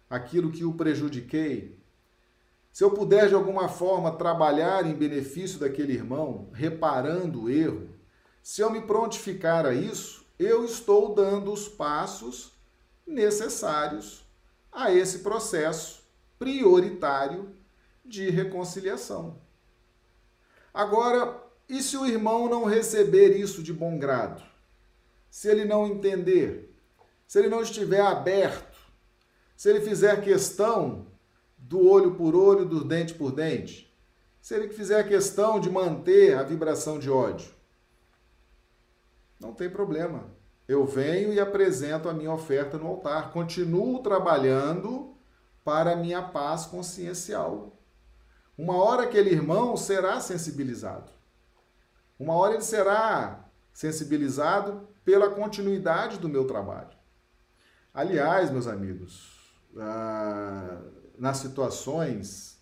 [0.09, 1.79] aquilo que o prejudiquei,
[2.73, 7.88] se eu puder de alguma forma trabalhar em benefício daquele irmão, reparando o erro,
[8.49, 12.55] se eu me prontificar a isso, eu estou dando os passos
[13.07, 14.25] necessários
[14.73, 16.03] a esse processo
[16.39, 17.55] prioritário
[18.03, 19.39] de reconciliação.
[20.73, 24.43] Agora, e se o irmão não receber isso de bom grado?
[25.31, 26.75] Se ele não entender?
[27.27, 28.79] Se ele não estiver aberto?
[29.59, 31.07] Se ele fizer questão
[31.59, 33.95] do olho por olho, do dente por dente?
[34.41, 37.58] Se ele fizer questão de manter a vibração de ódio?
[39.39, 40.31] Não tem problema.
[40.67, 43.33] Eu venho e apresento a minha oferta no altar.
[43.33, 45.17] Continuo trabalhando
[45.65, 47.79] para a minha paz consciencial.
[48.57, 51.13] Uma hora aquele irmão será sensibilizado.
[52.19, 56.97] Uma hora ele será sensibilizado pela continuidade do meu trabalho.
[57.95, 60.83] Aliás, meus amigos, ah,
[61.17, 62.59] nas situações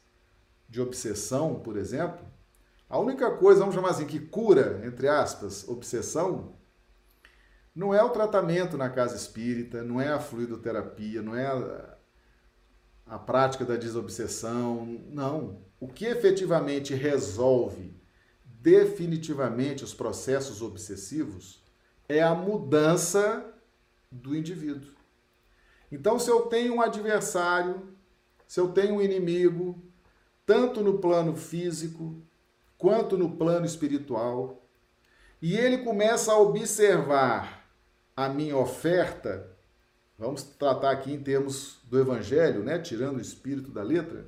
[0.69, 2.25] de obsessão, por exemplo,
[2.89, 6.56] a única coisa, vamos chamar assim, que cura, entre aspas, obsessão,
[7.77, 11.97] não é o tratamento na casa espírita, não é a fluidoterapia, não é a,
[13.05, 15.59] a prática da desobsessão, não.
[15.79, 17.95] O que efetivamente resolve
[18.43, 21.62] definitivamente os processos obsessivos
[22.09, 23.45] é a mudança
[24.11, 24.95] do indivíduo.
[25.93, 27.95] Então, se eu tenho um adversário,
[28.49, 29.79] se eu tenho um inimigo,
[30.47, 32.16] tanto no plano físico
[32.79, 34.66] quanto no plano espiritual,
[35.43, 37.66] e ele começa a observar
[38.17, 39.55] a minha oferta,
[40.19, 44.27] vamos tratar aqui em termos do evangelho, né, tirando o espírito da letra.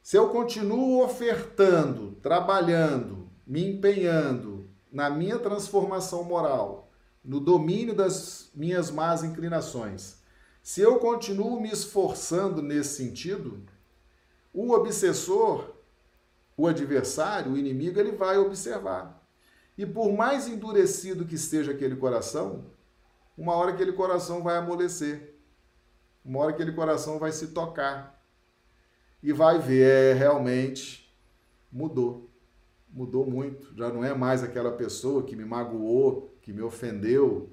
[0.00, 6.90] Se eu continuo ofertando, trabalhando, me empenhando na minha transformação moral,
[7.22, 10.22] no domínio das minhas más inclinações,
[10.62, 13.62] se eu continuo me esforçando nesse sentido,
[14.52, 15.74] o obsessor,
[16.56, 19.21] o adversário, o inimigo, ele vai observar.
[19.76, 22.66] E por mais endurecido que esteja aquele coração,
[23.36, 25.34] uma hora aquele coração vai amolecer.
[26.24, 28.22] Uma hora aquele coração vai se tocar.
[29.22, 31.12] E vai ver, é, realmente
[31.70, 32.30] mudou.
[32.88, 33.74] Mudou muito.
[33.74, 37.50] Já não é mais aquela pessoa que me magoou, que me ofendeu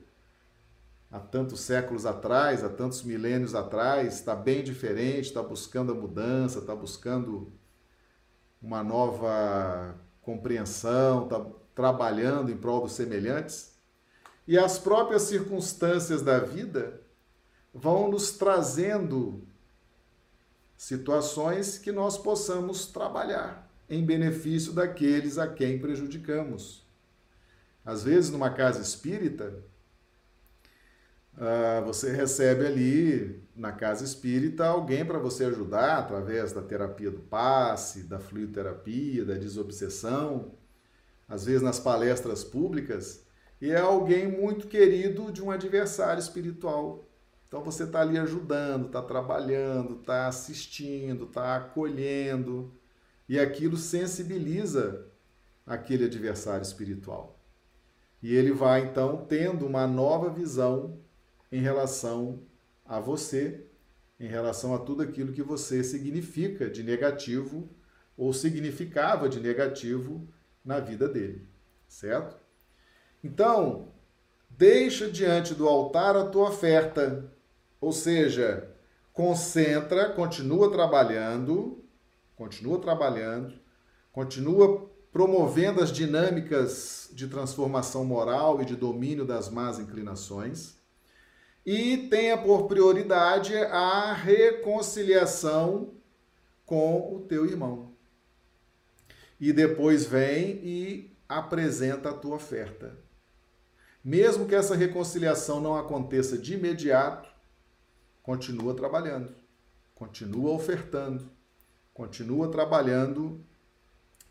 [1.09, 4.15] há tantos séculos atrás, há tantos milênios atrás.
[4.15, 7.51] Está bem diferente, está buscando a mudança, está buscando
[8.61, 11.45] uma nova compreensão, está
[11.75, 13.73] trabalhando em prol dos semelhantes.
[14.47, 16.99] E as próprias circunstâncias da vida
[17.73, 19.43] vão nos trazendo
[20.75, 26.83] situações que nós possamos trabalhar em benefício daqueles a quem prejudicamos.
[27.85, 29.53] Às vezes, numa casa espírita,
[31.37, 37.19] ah, você recebe ali na casa espírita alguém para você ajudar através da terapia do
[37.19, 40.51] passe, da fluidoterapia, da desobsessão,
[41.29, 43.23] às vezes nas palestras públicas,
[43.61, 47.05] e é alguém muito querido de um adversário espiritual.
[47.47, 52.71] Então você está ali ajudando, está trabalhando, está assistindo, está acolhendo,
[53.27, 55.05] e aquilo sensibiliza
[55.65, 57.39] aquele adversário espiritual.
[58.21, 60.97] E ele vai então tendo uma nova visão
[61.51, 62.41] em relação
[62.85, 63.65] a você,
[64.19, 67.69] em relação a tudo aquilo que você significa de negativo
[68.17, 70.27] ou significava de negativo
[70.69, 71.47] na vida dele,
[71.87, 72.37] certo?
[73.23, 73.87] Então,
[74.51, 77.33] deixa diante do altar a tua oferta,
[77.81, 78.69] ou seja,
[79.11, 81.83] concentra, continua trabalhando,
[82.35, 83.55] continua trabalhando,
[84.11, 90.77] continua promovendo as dinâmicas de transformação moral e de domínio das más inclinações
[91.65, 95.95] e tenha por prioridade a reconciliação
[96.63, 97.88] com o teu irmão.
[99.39, 102.97] E depois vem e apresenta a tua oferta.
[104.03, 107.29] Mesmo que essa reconciliação não aconteça de imediato,
[108.23, 109.35] continua trabalhando,
[109.93, 111.29] continua ofertando,
[111.93, 113.43] continua trabalhando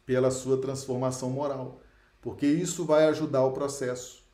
[0.06, 1.82] pela sua transformação moral,
[2.20, 4.24] porque isso vai ajudar o processo.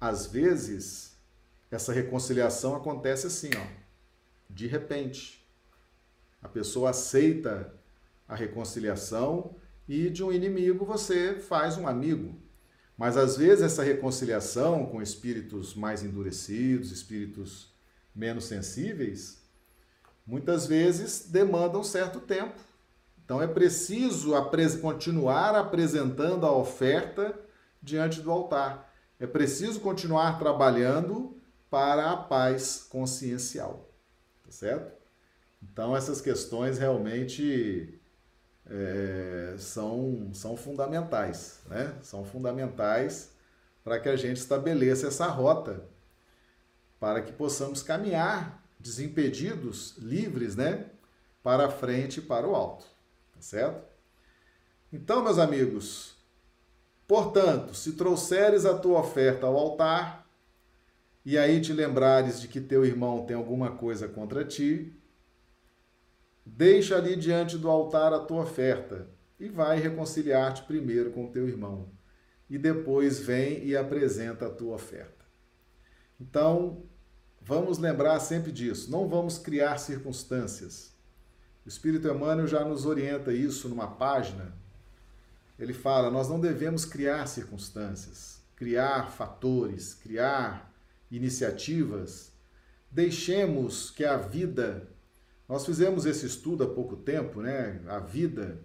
[0.00, 1.16] Às vezes,
[1.70, 3.66] essa reconciliação acontece assim, ó,
[4.48, 5.44] de repente.
[6.40, 7.74] A pessoa aceita
[8.28, 9.56] a reconciliação
[9.88, 12.34] e de um inimigo você faz um amigo.
[12.96, 17.72] Mas às vezes essa reconciliação com espíritos mais endurecidos, espíritos
[18.14, 19.42] menos sensíveis,
[20.26, 22.58] muitas vezes demanda um certo tempo.
[23.24, 24.32] Então é preciso
[24.80, 27.38] continuar apresentando a oferta
[27.82, 28.92] diante do altar.
[29.18, 31.36] É preciso continuar trabalhando
[31.70, 33.90] para a paz consciencial.
[34.44, 34.92] Tá certo?
[35.62, 37.93] Então, essas questões realmente
[38.70, 41.94] é, são, são fundamentais, né?
[42.02, 43.30] São fundamentais
[43.82, 45.84] para que a gente estabeleça essa rota,
[46.98, 50.86] para que possamos caminhar desimpedidos, livres, né?
[51.42, 52.86] Para frente e para o alto,
[53.34, 53.84] tá certo?
[54.90, 56.16] Então, meus amigos,
[57.06, 60.26] portanto, se trouxeres a tua oferta ao altar,
[61.24, 64.94] e aí te lembrares de que teu irmão tem alguma coisa contra ti,
[66.44, 71.90] deixa ali diante do altar a tua oferta e vai reconciliar-te primeiro com teu irmão.
[72.48, 75.24] E depois vem e apresenta a tua oferta.
[76.20, 76.84] Então,
[77.40, 78.90] vamos lembrar sempre disso.
[78.90, 80.94] Não vamos criar circunstâncias.
[81.64, 84.54] O Espírito Emmanuel já nos orienta isso numa página.
[85.58, 90.72] Ele fala: nós não devemos criar circunstâncias, criar fatores, criar
[91.10, 92.32] iniciativas,
[92.90, 94.88] deixemos que a vida.
[95.54, 97.80] Nós fizemos esse estudo há pouco tempo, né?
[97.86, 98.60] A vida,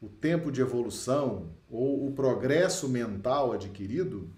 [0.00, 4.32] o tempo de evolução ou o progresso mental adquirido,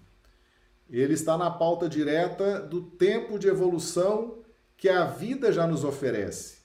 [0.89, 4.43] ele está na pauta direta do tempo de evolução
[4.75, 6.57] que a vida já nos oferece.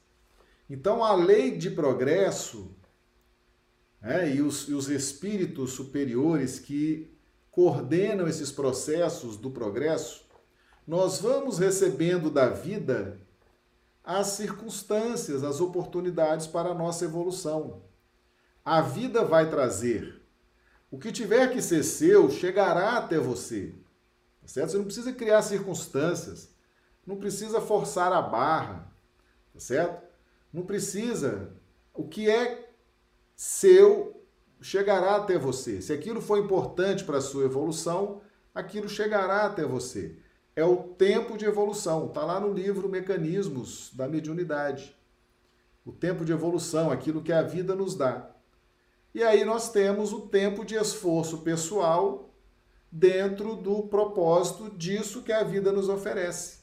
[0.68, 2.74] Então, a lei de progresso
[4.02, 7.16] né, e, os, e os espíritos superiores que
[7.48, 10.26] coordenam esses processos do progresso,
[10.84, 13.20] nós vamos recebendo da vida
[14.08, 17.82] as circunstâncias, as oportunidades para a nossa evolução.
[18.64, 20.22] A vida vai trazer.
[20.90, 23.74] O que tiver que ser seu chegará até você.
[24.40, 24.70] Tá certo?
[24.70, 26.48] Você não precisa criar circunstâncias,
[27.06, 28.90] não precisa forçar a barra,
[29.52, 30.02] tá certo?
[30.50, 31.52] Não precisa.
[31.92, 32.72] O que é
[33.36, 34.24] seu
[34.62, 35.82] chegará até você.
[35.82, 38.22] Se aquilo for importante para a sua evolução,
[38.54, 40.16] aquilo chegará até você
[40.58, 42.06] é o tempo de evolução.
[42.06, 44.96] Está lá no livro Mecanismos da Mediunidade.
[45.86, 48.28] o tempo de evolução, aquilo que a vida nos dá.
[49.14, 52.34] E aí nós temos o tempo de esforço pessoal
[52.92, 56.58] dentro do propósito disso que a vida nos oferece.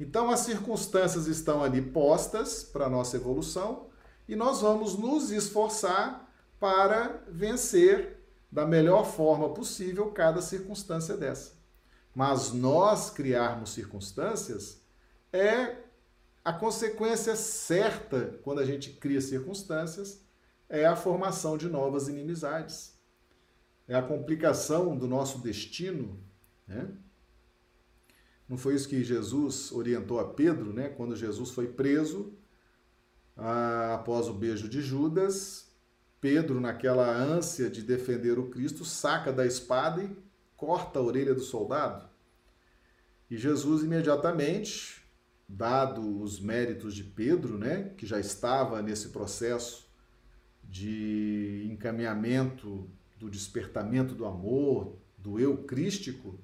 [0.00, 3.86] Então as circunstâncias estão ali postas para a nossa evolução
[4.26, 8.18] e nós vamos nos esforçar para vencer
[8.50, 11.61] da melhor forma possível cada circunstância dessa.
[12.14, 14.82] Mas nós criarmos circunstâncias
[15.32, 15.76] é
[16.44, 20.22] a consequência certa quando a gente cria circunstâncias
[20.68, 22.98] é a formação de novas inimizades.
[23.86, 26.18] É a complicação do nosso destino,
[26.66, 26.88] né?
[28.48, 30.88] Não foi isso que Jesus orientou a Pedro, né?
[30.88, 32.34] Quando Jesus foi preso,
[33.36, 35.70] após o beijo de Judas,
[36.20, 40.16] Pedro, naquela ânsia de defender o Cristo, saca da espada e
[40.62, 42.08] corta a orelha do soldado.
[43.28, 45.04] E Jesus imediatamente,
[45.48, 49.90] dado os méritos de Pedro, né, que já estava nesse processo
[50.62, 52.88] de encaminhamento
[53.18, 56.38] do despertamento do amor, do eu crístico,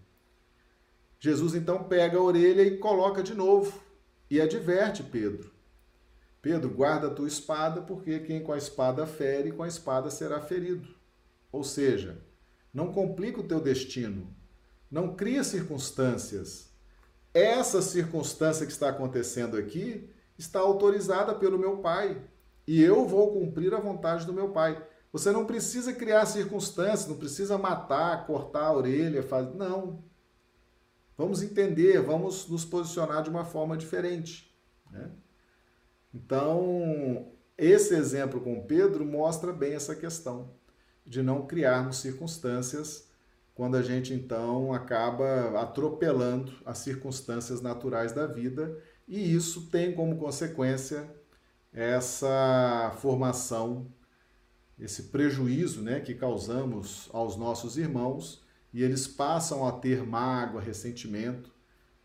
[1.20, 3.80] Jesus então pega a orelha e coloca de novo
[4.28, 5.52] e adverte Pedro.
[6.42, 10.40] Pedro, guarda a tua espada, porque quem com a espada fere, com a espada será
[10.40, 10.88] ferido.
[11.52, 12.26] Ou seja,
[12.72, 14.34] não complica o teu destino,
[14.90, 16.68] não cria circunstâncias.
[17.32, 20.08] Essa circunstância que está acontecendo aqui
[20.38, 22.22] está autorizada pelo meu Pai
[22.66, 24.82] e eu vou cumprir a vontade do meu Pai.
[25.12, 29.54] Você não precisa criar circunstâncias, não precisa matar, cortar a orelha, fazer.
[29.54, 30.04] Não.
[31.16, 34.54] Vamos entender, vamos nos posicionar de uma forma diferente.
[34.90, 35.10] Né?
[36.14, 40.57] Então, esse exemplo com Pedro mostra bem essa questão
[41.08, 43.08] de não criarmos circunstâncias
[43.54, 48.78] quando a gente então acaba atropelando as circunstâncias naturais da vida,
[49.08, 51.10] e isso tem como consequência
[51.72, 53.90] essa formação,
[54.78, 61.50] esse prejuízo né, que causamos aos nossos irmãos e eles passam a ter mágoa, ressentimento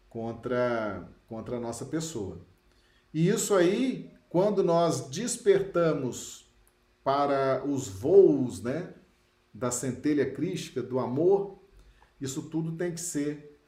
[0.10, 2.40] contra, contra a nossa pessoa.
[3.14, 6.43] E isso aí, quando nós despertamos
[7.04, 8.94] para os voos né,
[9.54, 11.60] da centelha crística, do amor,
[12.20, 13.60] isso tudo tem que ser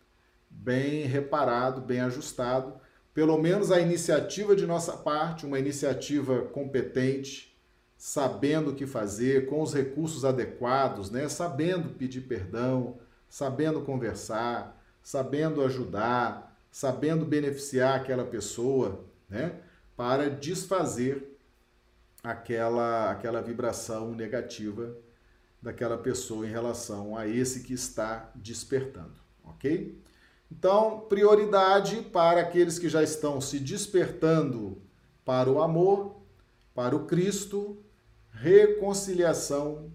[0.50, 2.80] bem reparado, bem ajustado.
[3.14, 7.56] Pelo menos a iniciativa de nossa parte, uma iniciativa competente,
[7.98, 11.28] sabendo o que fazer, com os recursos adequados, né?
[11.28, 12.98] sabendo pedir perdão,
[13.30, 19.60] sabendo conversar, sabendo ajudar, sabendo beneficiar aquela pessoa, né?
[19.96, 21.35] para desfazer
[22.26, 24.98] aquela, aquela vibração negativa
[25.62, 29.14] daquela pessoa em relação a esse que está despertando,
[29.44, 30.02] ok?
[30.52, 34.82] Então, prioridade para aqueles que já estão se despertando
[35.24, 36.22] para o amor,
[36.74, 37.84] para o Cristo,
[38.32, 39.92] reconciliação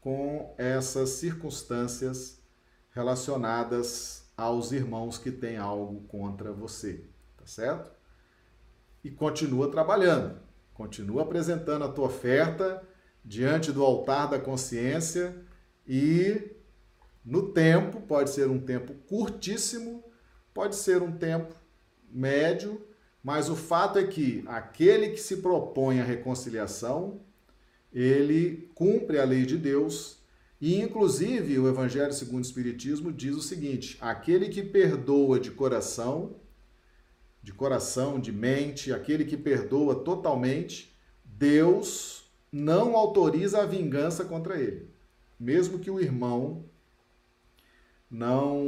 [0.00, 2.40] com essas circunstâncias
[2.90, 7.04] relacionadas aos irmãos que têm algo contra você,
[7.36, 7.90] tá certo?
[9.02, 10.38] E continua trabalhando,
[10.74, 12.82] continua apresentando a tua oferta
[13.24, 15.34] diante do altar da consciência
[15.86, 16.50] e
[17.24, 20.04] no tempo, pode ser um tempo curtíssimo,
[20.52, 21.54] pode ser um tempo
[22.10, 22.86] médio,
[23.22, 27.20] mas o fato é que aquele que se propõe a reconciliação
[27.92, 30.18] ele cumpre a lei de Deus
[30.60, 36.36] e, inclusive, o Evangelho segundo o Espiritismo diz o seguinte: aquele que perdoa de coração,
[37.44, 44.88] de coração, de mente, aquele que perdoa totalmente, Deus não autoriza a vingança contra ele.
[45.38, 46.64] Mesmo que o irmão
[48.10, 48.64] não,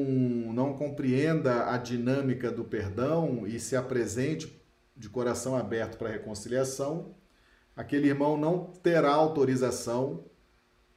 [0.53, 4.63] não compreenda a dinâmica do perdão e se apresente
[4.95, 7.15] de coração aberto para reconciliação,
[7.75, 10.23] aquele irmão não terá autorização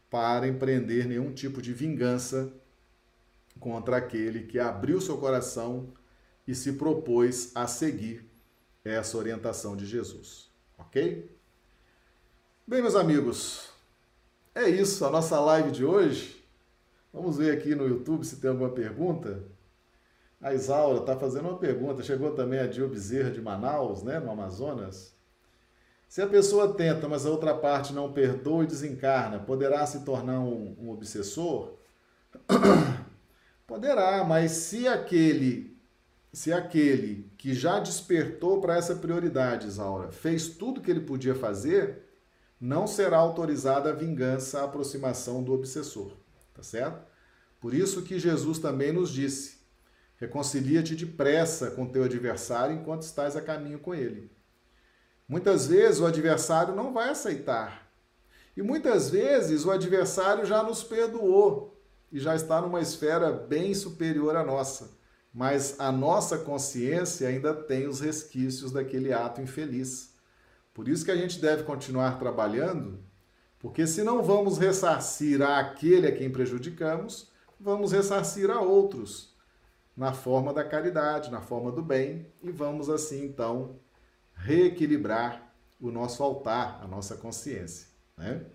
[0.10, 2.52] para empreender nenhum tipo de vingança
[3.58, 5.94] contra aquele que abriu seu coração
[6.50, 8.28] e se propôs a seguir
[8.84, 10.50] essa orientação de Jesus.
[10.80, 11.30] Ok?
[12.66, 13.70] Bem, meus amigos,
[14.56, 16.44] é isso, a nossa live de hoje.
[17.14, 19.44] Vamos ver aqui no YouTube se tem alguma pergunta.
[20.42, 22.02] A Isaura está fazendo uma pergunta.
[22.02, 25.16] Chegou também a Dio Bezerra de Manaus, né, no Amazonas.
[26.08, 30.40] Se a pessoa tenta, mas a outra parte não perdoa e desencarna, poderá se tornar
[30.40, 31.78] um, um obsessor?
[33.68, 35.69] Poderá, mas se aquele
[36.32, 42.04] se aquele que já despertou para essa prioridade, Isaura, fez tudo que ele podia fazer,
[42.60, 46.16] não será autorizada a vingança, a aproximação do obsessor,
[46.54, 47.08] tá certo?
[47.60, 49.60] Por isso que Jesus também nos disse:
[50.18, 54.32] reconcilia-te depressa com teu adversário enquanto estás a caminho com ele.
[55.28, 57.88] Muitas vezes o adversário não vai aceitar.
[58.58, 61.80] E muitas vezes o adversário já nos perdoou
[62.12, 64.99] e já está numa esfera bem superior à nossa.
[65.34, 70.16] Mas a nossa consciência ainda tem os resquícios daquele ato infeliz.
[70.74, 73.04] Por isso que a gente deve continuar trabalhando,
[73.60, 79.36] porque se não vamos ressarcir àquele a quem prejudicamos, vamos ressarcir a outros
[79.96, 83.80] na forma da caridade, na forma do bem, e vamos assim então
[84.34, 87.88] reequilibrar o nosso altar, a nossa consciência.
[88.18, 88.46] Né?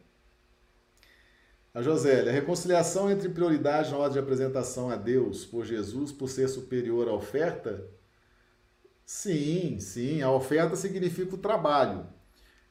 [1.75, 6.29] A Josélia, a reconciliação entre prioridade na hora de apresentação a Deus por Jesus por
[6.29, 7.85] ser superior à oferta?
[9.05, 12.07] Sim, sim, a oferta significa o trabalho.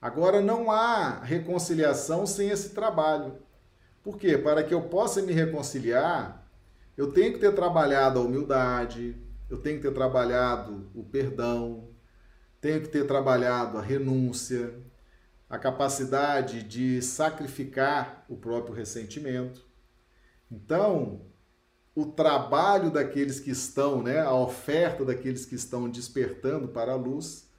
[0.02, 3.40] Agora, não há reconciliação sem esse trabalho.
[4.02, 4.38] Por quê?
[4.38, 6.50] Para que eu possa me reconciliar,
[6.96, 9.18] eu tenho que ter trabalhado a humildade,
[9.50, 11.90] eu tenho que ter trabalhado o perdão,
[12.62, 14.74] tenho que ter trabalhado a renúncia,
[15.54, 19.64] a capacidade de sacrificar o próprio ressentimento.
[20.52, 21.28] Então,
[21.94, 27.52] o trabalho daqueles que estão, né, a oferta daqueles que estão despertando para a luz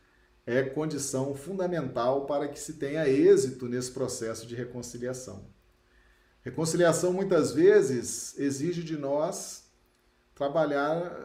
[0.44, 5.46] é condição fundamental para que se tenha êxito nesse processo de reconciliação.
[6.42, 9.70] Reconciliação muitas vezes exige de nós
[10.34, 11.16] trabalhar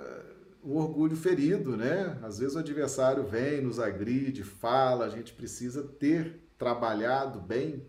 [0.61, 2.19] o orgulho ferido, né?
[2.21, 7.87] Às vezes o adversário vem, nos agride, fala, a gente precisa ter trabalhado bem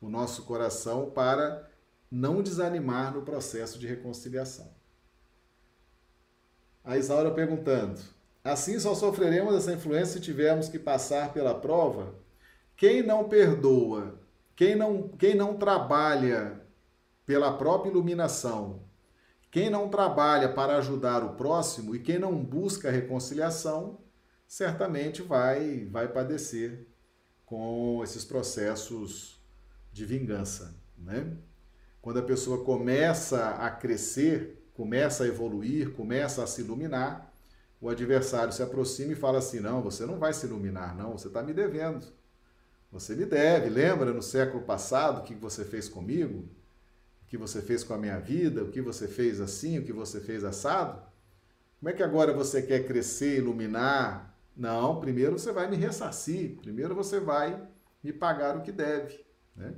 [0.00, 1.68] o nosso coração para
[2.10, 4.72] não desanimar no processo de reconciliação.
[6.84, 8.00] A Isaura perguntando:
[8.42, 12.14] assim só sofreremos essa influência se tivermos que passar pela prova?
[12.76, 14.20] Quem não perdoa,
[14.54, 16.62] quem não, quem não trabalha
[17.26, 18.84] pela própria iluminação,
[19.50, 23.98] quem não trabalha para ajudar o próximo e quem não busca a reconciliação,
[24.46, 26.87] certamente vai, vai padecer
[27.48, 29.40] com esses processos
[29.92, 31.36] de vingança, né?
[32.02, 37.32] Quando a pessoa começa a crescer, começa a evoluir, começa a se iluminar,
[37.80, 41.28] o adversário se aproxima e fala assim: não, você não vai se iluminar, não, você
[41.28, 42.04] está me devendo.
[42.92, 43.68] Você me deve.
[43.68, 46.48] Lembra no século passado o que você fez comigo?
[47.22, 49.92] o que você fez com a minha vida, o que você fez assim, o que
[49.92, 50.98] você fez assado?
[51.78, 54.34] Como é que agora você quer crescer, iluminar?
[54.58, 57.62] Não, primeiro você vai me ressarcir, primeiro você vai
[58.02, 59.24] me pagar o que deve.
[59.54, 59.72] Né?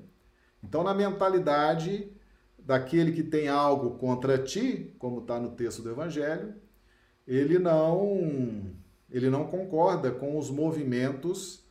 [0.65, 2.11] Então, na mentalidade
[2.59, 6.55] daquele que tem algo contra ti, como está no texto do Evangelho,
[7.27, 8.73] ele não,
[9.11, 11.63] ele não concorda com os movimentos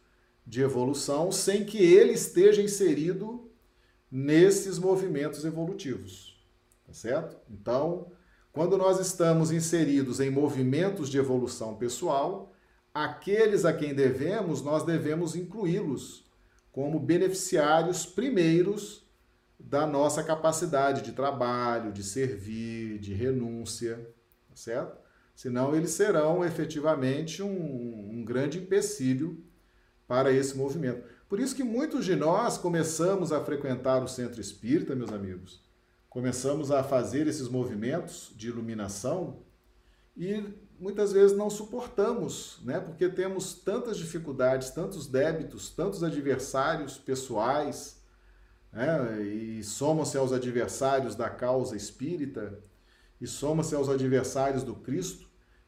[0.45, 3.49] de evolução sem que ele esteja inserido
[4.11, 6.39] nesses movimentos evolutivos.
[6.85, 7.37] Tá certo?
[7.49, 8.11] Então,
[8.51, 12.53] quando nós estamos inseridos em movimentos de evolução pessoal,
[13.03, 16.25] aqueles a quem devemos, nós devemos incluí-los
[16.71, 19.07] como beneficiários primeiros
[19.59, 23.97] da nossa capacidade de trabalho, de servir, de renúncia,
[24.47, 24.97] tá certo?
[25.35, 29.43] Senão eles serão efetivamente um, um grande empecilho
[30.07, 31.03] para esse movimento.
[31.27, 35.61] Por isso que muitos de nós começamos a frequentar o centro espírita, meus amigos.
[36.09, 39.43] Começamos a fazer esses movimentos de iluminação
[40.17, 40.43] e
[40.79, 42.79] muitas vezes não suportamos, né?
[42.79, 48.01] Porque temos tantas dificuldades, tantos débitos, tantos adversários pessoais,
[48.71, 49.21] né?
[49.21, 52.59] E somam-se aos adversários da causa espírita
[53.19, 55.27] e somam-se aos adversários do Cristo,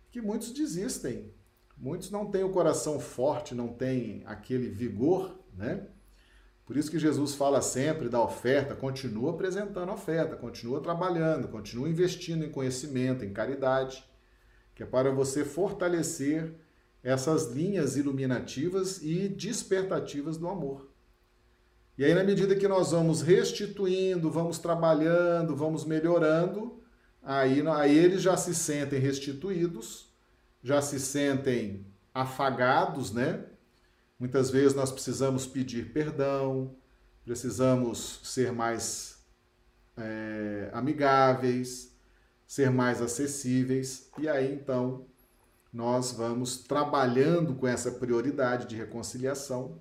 [0.09, 1.33] que muitos desistem.
[1.77, 5.87] Muitos não têm o coração forte, não têm aquele vigor né?
[6.65, 12.45] Por isso que Jesus fala sempre da oferta, continua apresentando oferta, continua trabalhando, continua investindo
[12.45, 14.03] em conhecimento, em caridade,
[14.81, 16.55] que é para você fortalecer
[17.03, 20.89] essas linhas iluminativas e despertativas do amor.
[21.95, 26.81] E aí, na medida que nós vamos restituindo, vamos trabalhando, vamos melhorando,
[27.21, 30.11] aí, aí eles já se sentem restituídos,
[30.63, 33.45] já se sentem afagados, né?
[34.17, 36.75] Muitas vezes nós precisamos pedir perdão,
[37.23, 39.23] precisamos ser mais
[39.95, 41.90] é, amigáveis,
[42.51, 45.05] ser mais acessíveis, e aí então
[45.71, 49.79] nós vamos trabalhando com essa prioridade de reconciliação,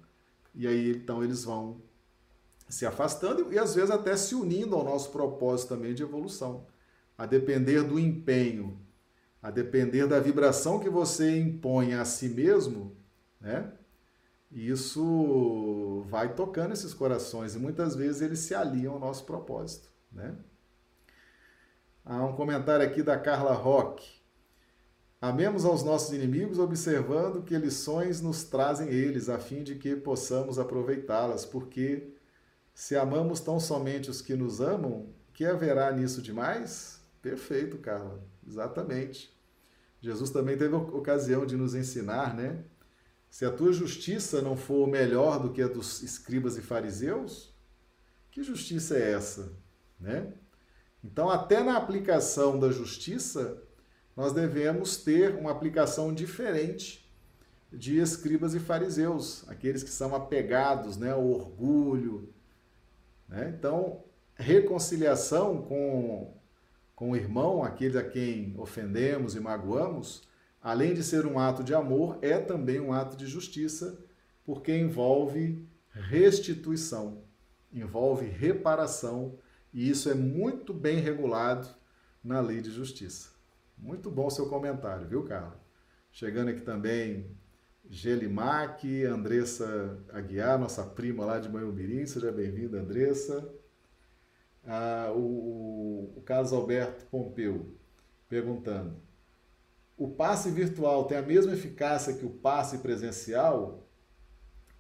[0.55, 1.83] e aí então eles vão
[2.69, 6.65] se afastando e às vezes até se unindo ao nosso propósito também de evolução,
[7.19, 8.79] a depender do empenho,
[9.43, 12.97] a depender da vibração que você impõe a si mesmo,
[13.41, 13.73] né?
[14.49, 20.37] Isso vai tocando esses corações e muitas vezes eles se aliam ao nosso propósito, né?
[22.05, 24.21] Há um comentário aqui da Carla Roque.
[25.21, 30.59] Amemos aos nossos inimigos, observando que lições nos trazem eles, a fim de que possamos
[30.59, 32.15] aproveitá-las, porque
[32.73, 37.01] se amamos tão somente os que nos amam, que haverá nisso demais?
[37.21, 38.25] Perfeito, Carla.
[38.47, 39.39] Exatamente.
[40.01, 42.65] Jesus também teve ocasião de nos ensinar, né?
[43.29, 47.55] Se a tua justiça não for melhor do que a dos escribas e fariseus,
[48.31, 49.53] que justiça é essa,
[50.01, 50.33] né?
[51.03, 53.63] Então, até na aplicação da justiça,
[54.17, 57.11] nós devemos ter uma aplicação diferente
[57.73, 62.29] de escribas e fariseus, aqueles que são apegados né, ao orgulho.
[63.29, 63.55] Né?
[63.57, 64.03] Então,
[64.35, 66.35] reconciliação com,
[66.95, 70.29] com o irmão, aquele a quem ofendemos e magoamos,
[70.61, 73.99] além de ser um ato de amor, é também um ato de justiça,
[74.45, 77.23] porque envolve restituição,
[77.73, 79.39] envolve reparação,
[79.73, 81.69] e isso é muito bem regulado
[82.23, 83.31] na lei de justiça.
[83.77, 85.59] Muito bom seu comentário, viu, Carla?
[86.11, 87.37] Chegando aqui também
[87.89, 93.49] Gelimac, Andressa Aguiar, nossa prima lá de Manhumirim, seja bem-vinda, Andressa.
[94.65, 97.75] Ah, o, o Carlos Alberto Pompeu
[98.29, 98.97] perguntando:
[99.97, 103.90] o passe virtual tem a mesma eficácia que o passe presencial?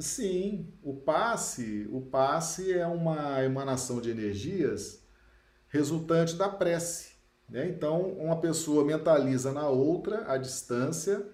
[0.00, 5.06] Sim, o passe, o passe é uma emanação de energias
[5.68, 7.16] resultante da prece.
[7.46, 7.68] Né?
[7.68, 11.28] Então, uma pessoa mentaliza na outra, à distância,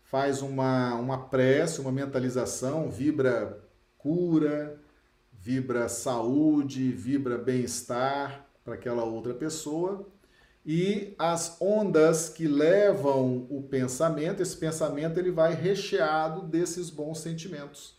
[0.00, 3.60] faz uma, uma prece, uma mentalização, vibra
[3.98, 4.80] cura,
[5.32, 10.08] vibra saúde, vibra bem-estar para aquela outra pessoa.
[10.64, 17.98] E as ondas que levam o pensamento, esse pensamento ele vai recheado desses bons sentimentos.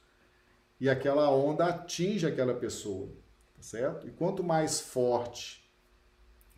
[0.79, 3.09] E aquela onda atinge aquela pessoa,
[3.55, 4.07] tá certo?
[4.07, 5.63] E quanto mais forte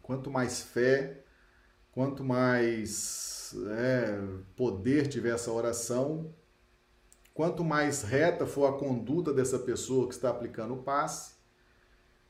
[0.06, 1.24] Quanto mais fé,
[1.92, 4.22] quanto mais é,
[4.56, 6.32] poder tiver essa oração,
[7.34, 11.34] quanto mais reta for a conduta dessa pessoa que está aplicando o passe,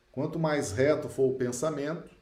[0.10, 2.15] quanto mais reto for o pensamento,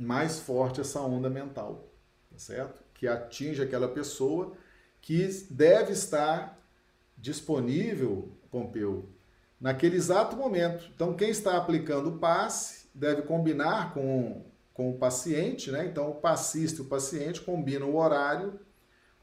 [0.00, 1.92] mais forte essa onda mental,
[2.30, 2.82] tá certo?
[2.94, 4.54] Que atinge aquela pessoa
[5.00, 6.58] que deve estar
[7.18, 9.10] disponível, Pompeu,
[9.60, 10.90] naquele exato momento.
[10.94, 14.42] Então, quem está aplicando o passe deve combinar com,
[14.72, 15.84] com o paciente, né?
[15.84, 18.58] Então, o passista e o paciente combinam o horário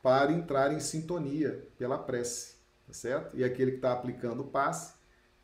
[0.01, 2.55] para entrar em sintonia pela prece,
[2.85, 3.35] tá certo?
[3.35, 4.93] E aquele que está aplicando o passe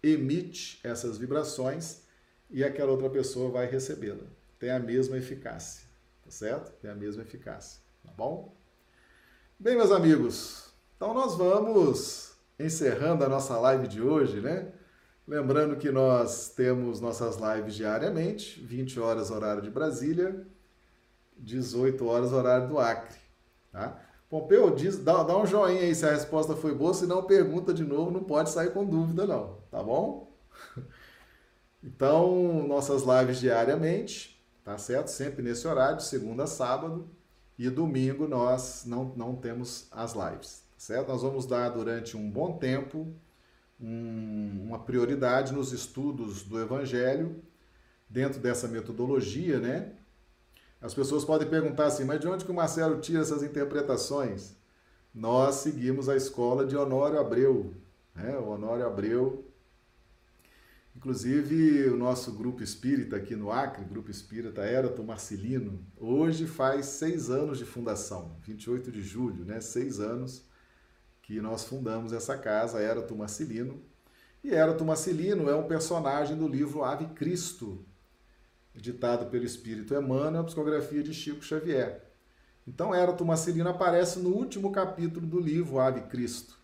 [0.02, 2.04] emite essas vibrações
[2.52, 4.43] e aquela outra pessoa vai recebê-la.
[4.64, 5.86] Tem a mesma eficácia,
[6.24, 6.72] tá certo?
[6.80, 8.56] Tem a mesma eficácia, tá bom?
[9.60, 14.72] Bem, meus amigos, então nós vamos encerrando a nossa live de hoje, né?
[15.28, 20.48] Lembrando que nós temos nossas lives diariamente, 20 horas horário de Brasília,
[21.36, 23.20] 18 horas horário do Acre.
[23.70, 24.00] Tá?
[24.30, 27.74] Pompeu, diz, dá, dá um joinha aí se a resposta foi boa, se não pergunta
[27.74, 30.32] de novo, não pode sair com dúvida não, tá bom?
[31.86, 34.33] Então, nossas lives diariamente,
[34.64, 35.10] tá certo?
[35.10, 37.08] Sempre nesse horário, segunda a sábado,
[37.58, 41.10] e domingo nós não, não temos as lives, tá certo?
[41.10, 43.14] Nós vamos dar durante um bom tempo
[43.80, 47.44] um, uma prioridade nos estudos do Evangelho,
[48.10, 49.94] dentro dessa metodologia, né?
[50.82, 54.56] As pessoas podem perguntar assim, mas de onde que o Marcelo tira essas interpretações?
[55.14, 57.74] Nós seguimos a escola de Honório Abreu,
[58.16, 58.38] né?
[58.38, 59.43] O Honório Abreu,
[60.96, 67.30] inclusive o nosso grupo espírita aqui no Acre, grupo espírita Erato Marcelino, hoje faz seis
[67.30, 69.60] anos de fundação, 28 de julho, né?
[69.60, 70.46] Seis anos
[71.22, 73.82] que nós fundamos essa casa, Erato Marcelino.
[74.44, 77.86] E Erato Marcelino é um personagem do livro Ave Cristo,
[78.76, 82.04] ditado pelo Espírito Emmanuel, a psicografia de Chico Xavier.
[82.68, 86.58] Então, Erato Marcelino aparece no último capítulo do livro Ave Cristo.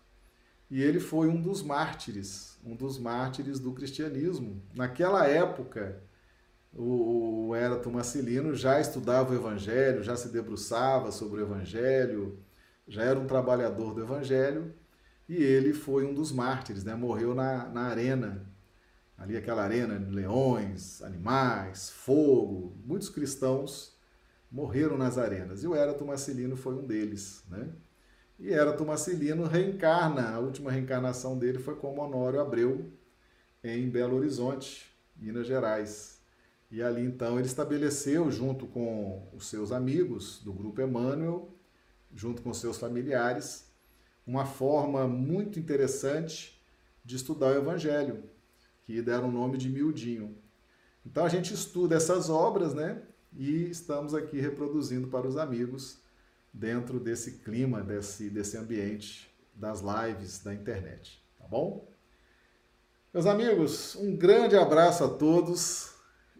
[0.70, 4.62] E ele foi um dos mártires, um dos mártires do cristianismo.
[4.74, 6.00] Naquela época,
[6.72, 12.38] o Erato Marcelino já estudava o Evangelho, já se debruçava sobre o Evangelho,
[12.86, 14.72] já era um trabalhador do Evangelho
[15.28, 16.94] e ele foi um dos mártires, né?
[16.94, 18.46] morreu na, na arena,
[19.16, 23.96] ali aquela arena leões, animais, fogo, muitos cristãos
[24.50, 27.44] morreram nas arenas e o Erato Marcelino foi um deles.
[27.48, 27.68] Né?
[28.40, 32.90] E Erato Marcelino reencarna, a última reencarnação dele foi como Honório Abreu,
[33.62, 36.22] em Belo Horizonte, Minas Gerais.
[36.70, 41.54] E ali então ele estabeleceu, junto com os seus amigos do grupo Emmanuel,
[42.14, 43.70] junto com seus familiares,
[44.26, 46.58] uma forma muito interessante
[47.04, 48.24] de estudar o Evangelho,
[48.84, 50.34] que deram o nome de Miudinho.
[51.04, 53.02] Então a gente estuda essas obras, né?
[53.36, 55.99] E estamos aqui reproduzindo para os amigos
[56.52, 61.88] dentro desse clima, desse, desse ambiente das lives da internet, tá bom?
[63.12, 65.90] Meus amigos, um grande abraço a todos.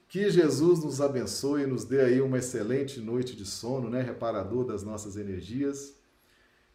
[0.08, 4.02] Que Jesus nos abençoe e nos dê aí uma excelente noite de sono, né?
[4.02, 5.96] Reparador das nossas energias.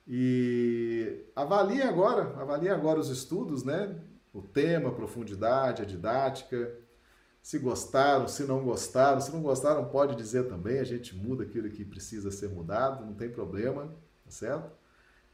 [0.08, 4.00] E avalie agora, avalie agora os estudos, né?
[4.34, 6.78] O tema, a profundidade, a didática.
[7.46, 11.70] Se gostaram, se não gostaram, se não gostaram, pode dizer também, a gente muda aquilo
[11.70, 13.86] que precisa ser mudado, não tem problema,
[14.24, 14.72] tá certo?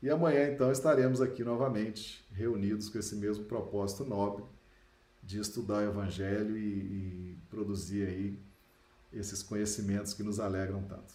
[0.02, 4.44] E amanhã então estaremos aqui novamente reunidos com esse mesmo propósito nobre
[5.24, 6.64] de estudar o Evangelho e,
[7.32, 8.38] e produzir aí
[9.14, 11.14] esses conhecimentos que nos alegram tanto.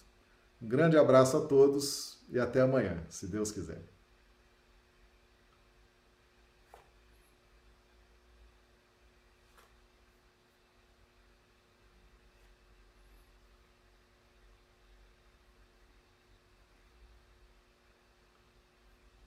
[0.59, 3.83] Um grande abraço a todos e até amanhã, se Deus quiser.